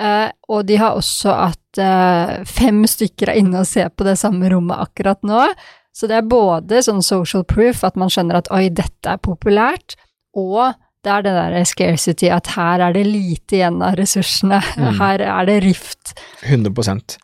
Uh, 0.00 0.30
og 0.48 0.64
de 0.66 0.78
har 0.80 0.96
også 0.96 1.30
at 1.36 1.78
uh, 1.84 2.40
fem 2.48 2.80
stykker 2.88 3.28
er 3.28 3.42
inne 3.42 3.60
og 3.60 3.68
ser 3.68 3.90
på 3.92 4.06
det 4.08 4.16
samme 4.20 4.48
rommet 4.50 4.80
akkurat 4.88 5.20
nå. 5.28 5.44
Så 5.92 6.08
det 6.08 6.18
er 6.18 6.28
både 6.28 6.80
sånn 6.84 7.02
social 7.04 7.44
proof, 7.48 7.82
at 7.84 7.98
man 8.00 8.12
skjønner 8.12 8.40
at 8.40 8.50
oi, 8.54 8.66
dette 8.72 9.12
er 9.12 9.20
populært, 9.20 9.96
og 10.32 10.72
det 11.02 11.10
er 11.10 11.24
det 11.26 11.32
der 11.34 11.64
scarcity, 11.66 12.28
at 12.30 12.52
her 12.54 12.82
er 12.86 12.94
det 12.94 13.02
lite 13.08 13.58
igjen 13.58 13.80
av 13.82 13.96
ressursene. 13.98 14.60
Mm. 14.78 14.92
Her 15.00 15.24
er 15.26 15.48
det 15.48 15.56
rift. 15.64 16.12
100% 16.46 17.16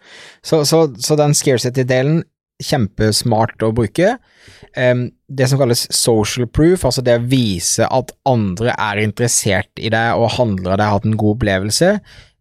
Så, 0.42 0.64
så, 0.66 0.80
så 0.98 1.18
den 1.18 1.36
scarcity-delen, 1.38 2.24
kjempesmart 2.58 3.62
å 3.62 3.70
bruke. 3.70 4.16
Um, 4.74 5.04
det 5.30 5.46
som 5.46 5.60
kalles 5.60 5.84
social 5.94 6.48
proof, 6.50 6.82
altså 6.88 7.04
det 7.06 7.14
å 7.20 7.28
vise 7.30 7.86
at 7.86 8.10
andre 8.26 8.74
er 8.74 8.98
interessert 9.04 9.70
i 9.78 9.92
deg 9.94 10.18
og 10.18 10.34
handler 10.40 10.74
av 10.74 10.80
deg, 10.80 10.88
har 10.88 10.96
hatt 10.96 11.06
en 11.06 11.20
god 11.20 11.36
opplevelse, 11.36 11.92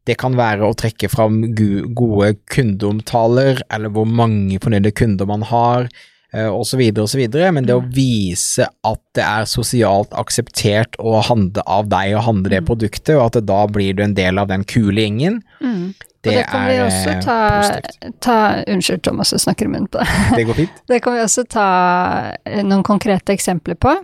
det 0.07 0.15
kan 0.17 0.37
være 0.39 0.65
å 0.65 0.75
trekke 0.79 1.09
fram 1.11 1.41
gode 1.53 2.33
kundeomtaler, 2.49 3.61
eller 3.69 3.93
hvor 3.93 4.07
mange 4.09 4.57
fornøyde 4.63 4.93
kunder 4.97 5.29
man 5.29 5.45
har, 5.45 5.91
osv., 6.33 6.81
osv., 6.99 7.21
men 7.53 7.65
det 7.65 7.75
å 7.75 7.83
vise 7.93 8.67
at 8.83 9.01
det 9.15 9.23
er 9.23 9.47
sosialt 9.47 10.11
akseptert 10.17 10.97
å 10.99 11.21
handle 11.23 11.63
av 11.65 11.87
deg 11.91 12.17
og 12.17 12.25
handle 12.27 12.51
det 12.51 12.65
produktet, 12.67 13.15
og 13.15 13.29
at 13.29 13.39
det 13.39 13.45
da 13.47 13.61
blir 13.71 13.95
du 13.95 14.03
en 14.03 14.17
del 14.17 14.37
av 14.37 14.49
den 14.51 14.65
kule 14.67 15.01
gjengen, 15.01 15.41
Mm. 15.61 15.93
det, 16.21 16.31
det 16.35 16.43
kan 16.51 16.67
vi 16.67 16.75
også 16.83 17.09
eh, 17.09 17.21
ta, 17.23 18.11
ta 18.19 18.35
Unnskyld, 18.67 19.01
Thomas, 19.03 19.31
jeg 19.31 19.39
snakker 19.45 19.65
i 19.65 19.71
munnen 19.71 19.87
på. 19.87 20.03
Det 20.35 20.43
går 20.49 20.53
fint. 20.59 20.81
Det 20.91 20.99
kan 21.03 21.15
vi 21.15 21.23
også 21.23 21.45
ta 21.49 21.67
eh, 22.43 22.63
noen 22.65 22.83
konkrete 22.83 23.33
eksempler 23.33 23.79
på. 23.79 23.95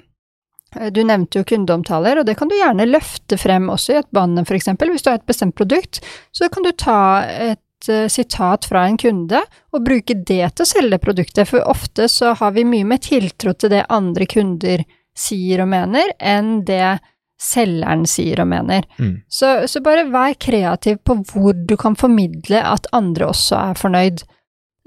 Eh, 0.79 0.89
Du 0.95 1.03
nevnte 1.03 1.41
jo 1.41 1.43
kundeomtaler, 1.43 2.21
og 2.21 2.25
det 2.25 2.37
kan 2.39 2.47
du 2.49 2.55
gjerne 2.55 2.87
løfte 2.87 3.37
frem 3.37 3.67
også 3.73 3.93
i 3.97 3.99
et 4.01 4.09
banner, 4.15 4.47
eksempel. 4.55 4.89
Hvis 4.93 5.03
du 5.03 5.11
har 5.11 5.19
et 5.19 5.27
bestemt 5.29 5.55
produkt, 5.59 5.99
så 6.31 6.49
kan 6.49 6.63
du 6.63 6.71
ta 6.71 6.99
et 7.27 7.59
eh, 7.89 8.07
sitat 8.11 8.67
fra 8.69 8.85
en 8.87 8.97
kunde 8.97 9.41
og 9.73 9.85
bruke 9.85 10.15
det 10.15 10.43
til 10.55 10.65
å 10.65 10.69
selge 10.69 10.99
produktet, 11.03 11.49
for 11.49 11.65
ofte 11.69 12.07
så 12.11 12.33
har 12.39 12.53
vi 12.55 12.67
mye 12.67 12.87
mer 12.87 13.01
tiltro 13.03 13.53
til 13.53 13.73
det 13.73 13.85
andre 13.93 14.27
kunder 14.29 14.85
sier 15.17 15.61
og 15.63 15.69
mener, 15.73 16.13
enn 16.19 16.61
det 16.65 16.99
selgeren 17.43 18.05
sier 18.07 18.41
og 18.43 18.49
mener. 18.49 18.85
Mm. 18.99 19.17
Så, 19.27 19.67
så 19.67 19.81
bare 19.83 20.07
vær 20.11 20.37
kreativ 20.39 21.01
på 21.05 21.19
hvor 21.31 21.57
du 21.57 21.75
kan 21.79 21.97
formidle 21.99 22.61
at 22.63 22.87
andre 22.95 23.29
også 23.33 23.59
er 23.59 23.79
fornøyd. 23.79 24.23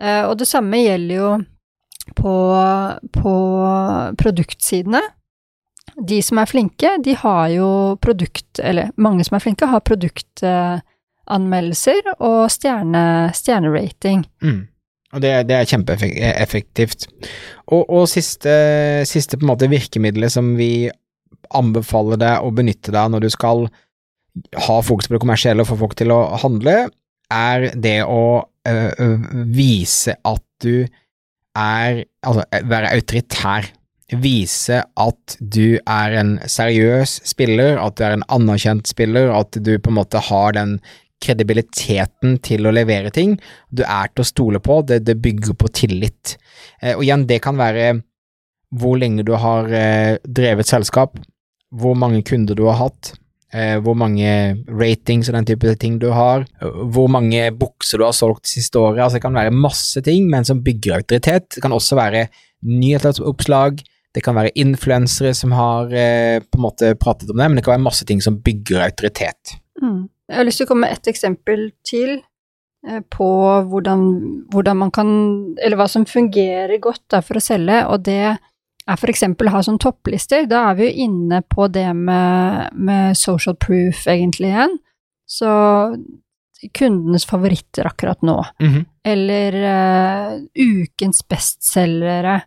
Eh, 0.03 0.23
og 0.25 0.39
det 0.41 0.49
samme 0.49 0.81
gjelder 0.81 1.21
jo 1.21 1.31
på, 2.17 2.35
på 3.13 3.37
produktsidene. 4.21 5.03
De 5.97 6.19
som 6.25 6.41
er 6.43 6.51
flinke, 6.51 6.97
de 7.03 7.15
har 7.17 7.49
jo 7.55 7.69
produkt, 8.03 8.59
eller 8.61 8.93
mange 9.01 9.25
som 9.25 9.39
er 9.39 9.45
flinke, 9.45 9.69
har 9.71 9.85
produktanmeldelser 11.27 12.17
og 12.21 12.51
stjerne, 12.51 13.33
stjernerating. 13.35 14.27
Mm. 14.43 14.67
Og 15.15 15.23
det, 15.23 15.47
det 15.49 15.57
er 15.57 15.71
kjempeeffektivt. 15.71 17.07
Og, 17.73 17.89
og 17.89 18.09
siste, 18.09 19.05
siste 19.07 19.37
virkemidlet 19.39 20.33
som 20.33 20.57
vi 20.57 20.91
anbefaler 21.55 22.17
deg 22.19 22.43
å 22.43 22.51
benytte 22.51 22.93
deg 22.93 23.11
når 23.11 23.21
du 23.21 23.31
skal 23.31 23.69
ha 24.67 24.83
fokus 24.83 25.09
på 25.09 25.15
det 25.15 25.23
kommersielle 25.23 25.63
og 25.63 25.71
få 25.71 25.77
folk 25.77 25.97
til 25.97 26.11
å 26.13 26.37
handle, 26.43 26.89
er 27.33 27.71
det 27.75 28.05
å 28.05 28.45
ø, 28.69 28.75
vise 29.51 30.17
at 30.23 30.43
du 30.63 30.87
er 31.57 32.05
Altså 32.27 32.43
være 32.69 32.91
autoritær. 32.93 33.71
Vise 34.21 34.83
at 34.99 35.37
du 35.41 35.79
er 35.89 36.15
en 36.19 36.37
seriøs 36.47 37.21
spiller, 37.25 37.79
at 37.81 37.97
du 37.97 38.05
er 38.05 38.17
en 38.17 38.27
anerkjent 38.29 38.87
spiller, 38.87 39.31
at 39.33 39.57
du 39.57 39.79
på 39.79 39.91
en 39.91 39.97
måte 39.97 40.21
har 40.21 40.53
den 40.53 40.77
kredibiliteten 41.23 42.39
til 42.45 42.67
å 42.67 42.75
levere 42.75 43.13
ting. 43.15 43.37
Du 43.71 43.85
er 43.87 44.11
til 44.13 44.25
å 44.25 44.29
stole 44.29 44.63
på, 44.63 44.81
det, 44.89 45.03
det 45.07 45.19
bygger 45.23 45.57
på 45.59 45.71
tillit. 45.75 46.37
Eh, 46.83 46.97
og 46.97 47.05
igjen, 47.07 47.27
det 47.29 47.43
kan 47.45 47.59
være 47.59 47.95
hvor 48.77 48.99
lenge 49.01 49.25
du 49.27 49.33
har 49.39 49.71
eh, 49.73 50.17
drevet 50.27 50.69
selskap, 50.69 51.17
hvor 51.77 51.97
mange 51.99 52.23
kunder 52.27 52.59
du 52.59 52.65
har 52.69 52.79
hatt, 52.81 53.15
eh, 53.55 53.77
hvor 53.83 53.97
mange 53.99 54.29
ratings 54.69 55.31
og 55.31 55.39
den 55.39 55.49
type 55.49 55.77
ting 55.81 55.99
du 56.03 56.11
har, 56.15 56.47
hvor 56.61 57.11
mange 57.13 57.49
bukser 57.57 58.03
du 58.03 58.07
har 58.09 58.17
solgt 58.17 58.51
siste 58.51 58.81
året. 58.81 59.05
Altså, 59.05 59.19
det 59.19 59.27
kan 59.27 59.39
være 59.39 59.55
masse 59.55 60.03
ting, 60.05 60.29
men 60.33 60.47
som 60.47 60.65
bygger 60.65 60.99
autoritet. 61.01 61.55
Det 61.57 61.65
kan 61.65 61.75
også 61.75 61.99
være 61.99 62.27
nyhetsoppslag, 62.67 63.81
det 64.17 64.25
kan 64.25 64.37
være 64.37 64.55
influensere 64.57 65.35
som 65.37 65.53
har 65.53 65.91
på 65.93 66.57
en 66.57 66.63
måte 66.65 66.95
pratet 66.97 67.29
om 67.29 67.37
det, 67.37 67.51
men 67.51 67.59
det 67.59 67.67
kan 67.67 67.75
være 67.75 67.85
masse 67.85 68.07
ting 68.09 68.23
som 68.25 68.39
bygger 68.41 68.81
autoritet. 68.87 69.59
Mm. 69.83 70.07
Jeg 70.29 70.41
har 70.41 70.49
lyst 70.49 70.61
til 70.61 70.67
å 70.67 70.71
komme 70.73 70.87
med 70.87 70.97
ett 70.97 71.11
eksempel 71.11 71.69
til 71.87 72.17
eh, 72.17 73.03
på 73.15 73.29
hvordan, 73.71 74.03
hvordan 74.53 74.81
man 74.81 74.91
kan 74.95 75.11
Eller 75.63 75.79
hva 75.79 75.87
som 75.91 76.07
fungerer 76.09 76.79
godt 76.83 77.05
da, 77.15 77.23
for 77.23 77.39
å 77.39 77.45
selge, 77.45 77.85
og 77.87 78.05
det 78.09 78.21
er 78.27 79.09
eksempel 79.11 79.49
å 79.51 79.57
ha 79.57 79.63
sånn 79.67 79.81
topplister. 79.83 80.47
Da 80.51 80.69
er 80.71 80.77
vi 80.79 80.89
jo 80.89 81.07
inne 81.07 81.43
på 81.43 81.67
det 81.75 81.89
med, 81.95 82.75
med 82.75 83.19
social 83.19 83.57
proof, 83.59 84.05
egentlig, 84.07 84.53
igjen. 84.53 84.77
Så 85.27 85.49
kundenes 86.73 87.27
favoritter 87.27 87.87
akkurat 87.87 88.23
nå, 88.25 88.37
eller 89.05 89.57
uh, 89.61 90.37
ukens 90.55 91.21
bestselgere. 91.29 92.41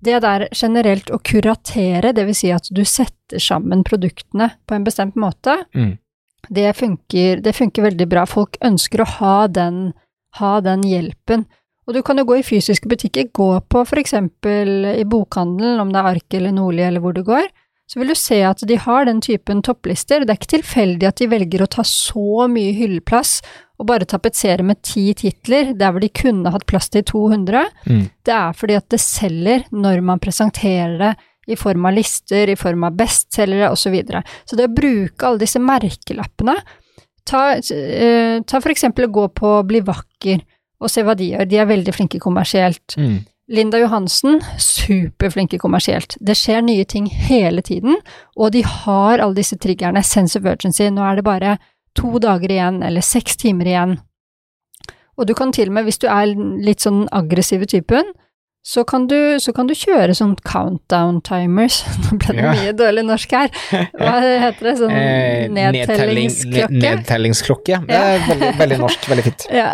Det 0.00 0.20
der 0.20 0.46
generelt 0.52 1.10
å 1.10 1.18
kuratere, 1.18 2.12
det 2.16 2.24
vil 2.28 2.36
si 2.36 2.52
at 2.54 2.68
du 2.70 2.84
setter 2.84 3.42
sammen 3.42 3.82
produktene 3.84 4.52
på 4.66 4.76
en 4.76 4.84
bestemt 4.86 5.16
måte, 5.16 5.64
Mm. 5.74 5.98
Det, 6.48 6.72
funker, 6.76 7.40
det 7.44 7.52
funker 7.56 7.88
veldig 7.90 8.08
bra. 8.10 8.26
Folk 8.26 8.56
ønsker 8.64 9.02
å 9.02 9.08
ha 9.18 9.38
den, 9.48 9.90
ha 10.40 10.58
den 10.64 10.84
hjelpen. 10.86 11.46
Og 11.88 11.96
du 11.96 12.02
kan 12.06 12.20
jo 12.20 12.26
gå 12.28 12.38
i 12.38 12.46
fysiske 12.46 12.88
butikker, 12.90 13.32
gå 13.34 13.50
på 13.66 13.82
for 13.88 13.98
eksempel 13.98 14.92
i 14.92 15.06
bokhandelen, 15.08 15.80
om 15.82 15.90
det 15.90 16.00
er 16.00 16.10
Ark 16.12 16.38
eller 16.38 16.54
Nordli 16.54 16.84
eller 16.86 17.02
hvor 17.02 17.16
du 17.16 17.24
går, 17.26 17.48
så 17.90 17.98
vil 17.98 18.12
du 18.12 18.14
se 18.14 18.38
at 18.46 18.60
de 18.70 18.76
har 18.78 19.08
den 19.08 19.18
typen 19.24 19.64
topplister. 19.66 20.22
Det 20.22 20.30
er 20.30 20.38
ikke 20.38 20.52
tilfeldig 20.52 21.08
at 21.08 21.18
de 21.18 21.26
velger 21.32 21.64
å 21.64 21.70
ta 21.74 21.82
så 21.86 22.46
mye 22.50 22.76
hylleplass 22.76 23.40
og 23.80 23.88
bare 23.88 24.06
tapetsere 24.06 24.62
med 24.66 24.78
ti 24.86 25.08
titler, 25.18 25.72
der 25.74 25.90
hvor 25.90 26.04
de 26.04 26.12
kunne 26.14 26.52
hatt 26.54 26.68
plass 26.70 26.86
til 26.92 27.02
200. 27.08 27.64
Mm. 27.88 28.04
Det 28.22 28.36
er 28.36 28.54
fordi 28.54 28.76
at 28.78 28.86
det 28.92 29.00
selger 29.02 29.66
når 29.74 30.04
man 30.06 30.22
presenterer 30.22 30.94
det 31.00 31.10
i 31.50 31.58
form 31.58 31.88
av 31.90 31.96
lister, 31.96 32.50
i 32.50 32.58
form 32.58 32.86
av 32.88 32.96
bestselgere 32.98 33.72
osv. 33.72 33.82
Så, 33.82 33.92
videre. 33.94 34.22
så 34.44 34.58
det 34.58 34.68
å 34.68 34.74
bruke 34.74 35.26
alle 35.26 35.42
disse 35.42 35.62
merkelappene 35.62 36.58
Ta, 37.30 37.40
uh, 37.52 38.40
ta 38.48 38.58
for 38.58 38.72
eksempel 38.72 39.06
å 39.06 39.12
gå 39.12 39.26
på 39.36 39.50
Bli 39.68 39.82
vakker 39.86 40.40
og 40.80 40.90
se 40.90 41.04
hva 41.04 41.12
de 41.14 41.28
gjør. 41.28 41.46
De 41.46 41.58
er 41.60 41.68
veldig 41.68 41.92
flinke 41.94 42.18
kommersielt. 42.18 42.96
Mm. 42.96 43.20
Linda 43.50 43.78
Johansen, 43.78 44.38
superflinke 44.62 45.58
kommersielt. 45.58 46.16
Det 46.22 46.36
skjer 46.38 46.62
nye 46.64 46.86
ting 46.88 47.08
hele 47.10 47.62
tiden, 47.66 47.98
og 48.38 48.52
de 48.54 48.62
har 48.62 49.18
alle 49.18 49.36
disse 49.36 49.58
triggerne. 49.60 50.02
Sense 50.06 50.38
of 50.38 50.46
urgency. 50.46 50.86
Nå 50.88 51.02
er 51.04 51.18
det 51.18 51.26
bare 51.26 51.56
to 51.98 52.20
dager 52.22 52.52
igjen, 52.54 52.80
eller 52.86 53.04
seks 53.04 53.36
timer 53.42 53.68
igjen. 53.68 53.96
Og 55.18 55.26
du 55.28 55.34
kan 55.36 55.52
til 55.52 55.68
og 55.68 55.76
med, 55.76 55.88
hvis 55.88 56.00
du 56.00 56.06
er 56.08 56.30
litt 56.64 56.86
sånn 56.86 57.04
aggressive 57.12 57.66
typen, 57.68 58.14
så 58.62 58.84
kan 58.84 59.06
du, 59.08 59.38
så 59.40 59.54
kan 59.56 59.66
du 59.66 59.72
kjøre 59.74 60.12
sånn 60.14 60.34
countdown 60.44 61.20
timers. 61.24 61.78
Nå 62.04 62.18
ble 62.20 62.34
det 62.36 62.42
Ja. 62.44 62.50
mye 62.58 62.74
dårlig 62.76 63.04
norsk 63.08 63.32
her. 63.32 63.48
Hva 63.96 64.12
heter 64.20 64.68
det? 64.68 64.74
Sånn 64.82 64.92
Eh, 64.92 65.48
nedtelling- 65.48 66.28
nedtellingsklokke? 66.28 66.76
Ja. 66.84 66.94
Nedtellingsklokke. 66.96 67.80
Det 67.88 67.96
er 67.96 68.20
veldig, 68.28 68.52
veldig 68.60 68.78
norsk, 68.84 69.08
veldig 69.14 69.24
fint. 69.30 69.46
Ja. 69.54 69.70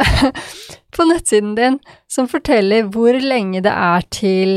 På 0.97 1.05
nettsiden 1.11 1.55
din, 1.59 1.81
som 2.09 2.29
forteller 2.31 2.87
hvor 2.95 3.19
lenge 3.21 3.61
det 3.67 3.73
er 3.75 4.07
til 4.11 4.57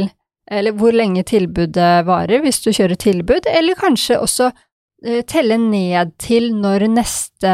Eller 0.52 0.72
hvor 0.74 0.90
lenge 0.96 1.22
tilbudet 1.30 2.06
varer, 2.08 2.40
hvis 2.42 2.58
du 2.64 2.72
kjører 2.74 2.98
tilbud, 2.98 3.46
eller 3.46 3.76
kanskje 3.78 4.16
også 4.18 4.48
eh, 5.06 5.20
telle 5.30 5.58
ned 5.62 6.16
til 6.18 6.48
når 6.58 6.88
neste 6.90 7.52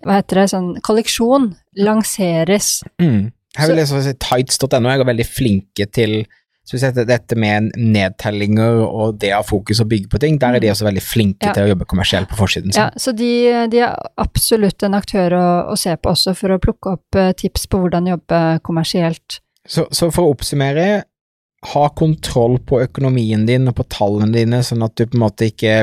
Hva 0.00 0.14
heter 0.16 0.40
det, 0.40 0.46
sånn 0.54 0.70
kolleksjon 0.80 1.50
lanseres. 1.76 2.82
Mm. 3.00 3.32
Her 3.58 3.68
vil 3.68 3.82
jeg 3.82 3.90
så 3.90 4.00
si 4.04 4.14
Tights.no 4.22 4.88
er 4.88 5.04
veldig 5.04 5.26
flinke 5.28 5.86
til 5.92 6.22
spesielt 6.62 6.94
dette 7.08 7.36
med 7.36 7.72
nedtellinger 7.74 8.80
og 8.86 9.16
det 9.20 9.32
å 9.34 9.40
ha 9.40 9.44
fokus 9.46 9.80
og 9.82 9.88
bygge 9.90 10.08
på 10.12 10.20
ting. 10.22 10.38
Der 10.40 10.56
er 10.56 10.62
de 10.62 10.70
også 10.70 10.86
veldig 10.86 11.02
flinke 11.02 11.48
Ja. 11.48 11.54
til 11.56 11.66
å 11.66 11.72
jobbe 11.72 11.88
kommersielt 11.90 12.30
på 12.30 12.38
forsiden 12.38 12.72
sin. 12.72 12.78
Ja, 12.84 12.90
så 12.96 13.12
de, 13.12 13.30
de 13.72 13.82
er 13.82 13.96
absolutt 14.22 14.82
en 14.86 14.94
aktør 14.94 15.34
å, 15.38 15.46
å 15.72 15.76
se 15.76 15.96
på 15.98 16.12
også, 16.14 16.36
for 16.38 16.54
å 16.54 16.60
plukke 16.62 16.94
opp 16.96 17.18
eh, 17.18 17.32
tips 17.34 17.66
på 17.66 17.82
hvordan 17.82 18.06
jobbe 18.12 18.42
kommersielt. 18.62 19.40
Så, 19.66 19.88
så 19.90 20.10
for 20.14 20.26
å 20.28 20.36
oppsummere, 20.36 21.02
ha 21.74 21.82
kontroll 21.94 22.56
på 22.66 22.80
økonomien 22.82 23.44
din 23.46 23.68
og 23.70 23.76
på 23.78 23.84
tallene 23.90 24.32
dine, 24.34 24.62
sånn 24.66 24.82
at 24.86 24.96
du 24.98 25.04
på 25.06 25.18
en 25.18 25.26
måte 25.26 25.50
ikke 25.50 25.76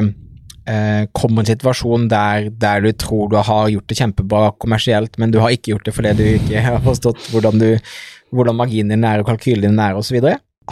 eh, 0.70 1.08
kommer 1.16 1.44
en 1.44 1.50
situasjon 1.50 2.08
der, 2.12 2.50
der 2.62 2.84
du 2.86 2.92
tror 2.94 3.32
du 3.32 3.38
har 3.42 3.72
gjort 3.74 3.90
det 3.90 3.98
kjempebra 4.00 4.44
kommersielt, 4.62 5.18
men 5.22 5.34
du 5.34 5.40
har 5.44 5.56
ikke 5.56 5.74
gjort 5.74 5.90
det 5.90 5.96
fordi 5.98 6.14
du 6.20 6.26
ikke 6.28 6.64
har 6.68 6.80
forstått 6.86 7.32
hvordan, 7.34 7.62
du, 7.62 7.92
hvordan 8.36 8.60
marginen 8.60 8.96
din 8.96 9.08
er 9.08 9.24
og 9.24 9.30
kalkylen 9.32 9.72
din 9.72 9.84
er 9.84 10.00
osv. 10.00 10.20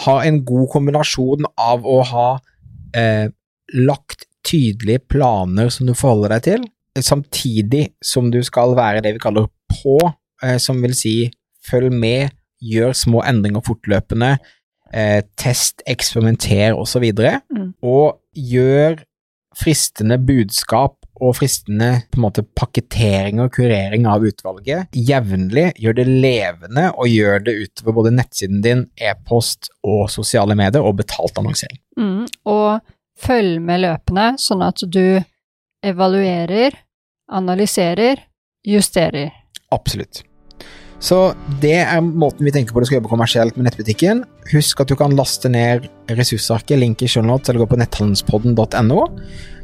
Ha 0.07 0.15
en 0.29 0.41
god 0.45 0.69
kombinasjon 0.75 1.49
av 1.57 1.86
å 1.88 1.99
ha 2.12 2.29
eh, 2.97 3.27
lagt 3.75 4.27
tydelige 4.47 5.03
planer 5.12 5.71
som 5.73 5.89
du 5.89 5.95
forholder 5.97 6.38
deg 6.38 6.45
til, 6.45 6.67
samtidig 7.03 7.89
som 8.03 8.31
du 8.33 8.39
skal 8.45 8.75
være 8.77 9.03
det 9.05 9.17
vi 9.17 9.23
kaller 9.23 9.49
på, 9.73 9.97
eh, 10.43 10.57
som 10.62 10.79
vil 10.83 10.95
si 10.97 11.31
følg 11.67 11.91
med, 11.93 12.31
gjør 12.63 12.95
små 12.97 13.21
endringer 13.27 13.62
fortløpende, 13.65 14.38
eh, 14.93 15.21
test, 15.38 15.83
eksperimenter 15.86 16.77
osv. 16.77 17.03
Mm. 17.51 17.73
Og 17.83 18.17
gjør 18.33 19.03
fristende 19.57 20.17
budskap 20.21 20.97
og 21.17 21.33
fristende 21.39 22.03
på 22.11 22.19
en 22.19 22.25
måte 22.27 22.43
pakketering 22.57 23.41
og 23.41 23.55
kurering 23.55 24.05
av 24.09 24.25
utvalget 24.27 24.93
jevnlig. 24.93 25.71
Gjør 25.81 25.97
det 25.97 26.05
levende, 26.07 26.91
og 26.93 27.09
gjør 27.09 27.41
det 27.47 27.55
utover 27.63 27.97
både 28.01 28.13
nettsiden 28.19 28.61
din, 28.65 28.85
e-post 29.01 29.71
og 29.87 30.11
sosiale 30.13 30.57
medier, 30.57 30.85
og 30.85 30.99
betalt 31.01 31.39
annonsering. 31.41 31.81
Mm. 31.97 32.27
Og 32.53 32.79
følg 33.17 33.57
med 33.65 33.81
løpende, 33.87 34.29
sånn 34.41 34.63
at 34.67 34.85
du 34.85 35.17
evaluerer, 35.85 36.77
analyserer, 37.33 38.21
justerer. 38.67 39.33
Absolutt. 39.73 40.21
Så 41.03 41.17
det 41.62 41.75
er 41.83 42.01
måten 42.01 42.45
vi 42.47 42.53
tenker 42.53 42.73
på 42.73 42.81
det 42.81 42.89
skal 42.89 42.99
jobbe 42.99 43.12
kommersielt 43.12 43.57
med 43.57 43.67
nettbutikken. 43.67 44.23
Husk 44.53 44.81
at 44.81 44.89
du 44.89 44.95
kan 44.97 45.13
laste 45.17 45.51
ned 45.51 45.86
ressursarket, 46.10 46.79
link 46.81 47.03
i 47.05 47.12
shownotes, 47.12 47.51
eller 47.51 47.63
gå 47.63 47.69
på 47.73 47.79
netthandelspodden.no. 47.81 49.03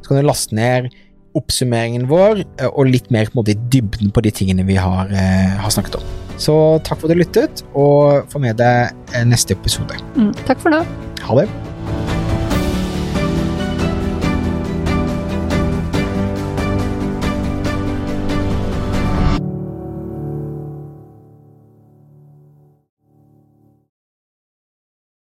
Så 0.02 0.12
kan 0.12 0.22
du 0.22 0.28
laste 0.28 0.58
ned 0.58 0.92
oppsummeringen 1.38 2.06
vår 2.12 2.44
eh, 2.44 2.70
og 2.70 2.92
litt 2.92 3.10
mer 3.14 3.32
på 3.32 3.42
måte 3.42 3.58
dybden 3.74 4.14
på 4.14 4.22
de 4.26 4.34
tingene 4.36 4.66
vi 4.68 4.78
har, 4.78 5.10
eh, 5.10 5.58
har 5.58 5.74
snakket 5.74 5.98
om. 5.98 6.08
Så 6.38 6.56
takk 6.86 7.02
for 7.02 7.10
at 7.10 7.18
du 7.18 7.22
lyttet, 7.24 7.66
og 7.74 8.30
få 8.30 8.42
med 8.44 8.62
deg 8.62 8.94
eh, 9.14 9.26
neste 9.26 9.58
episode. 9.58 9.98
Mm. 10.18 10.34
Takk 10.46 10.62
for 10.62 10.74
nå. 10.74 10.84
Ha 11.26 11.42
det. 11.42 11.50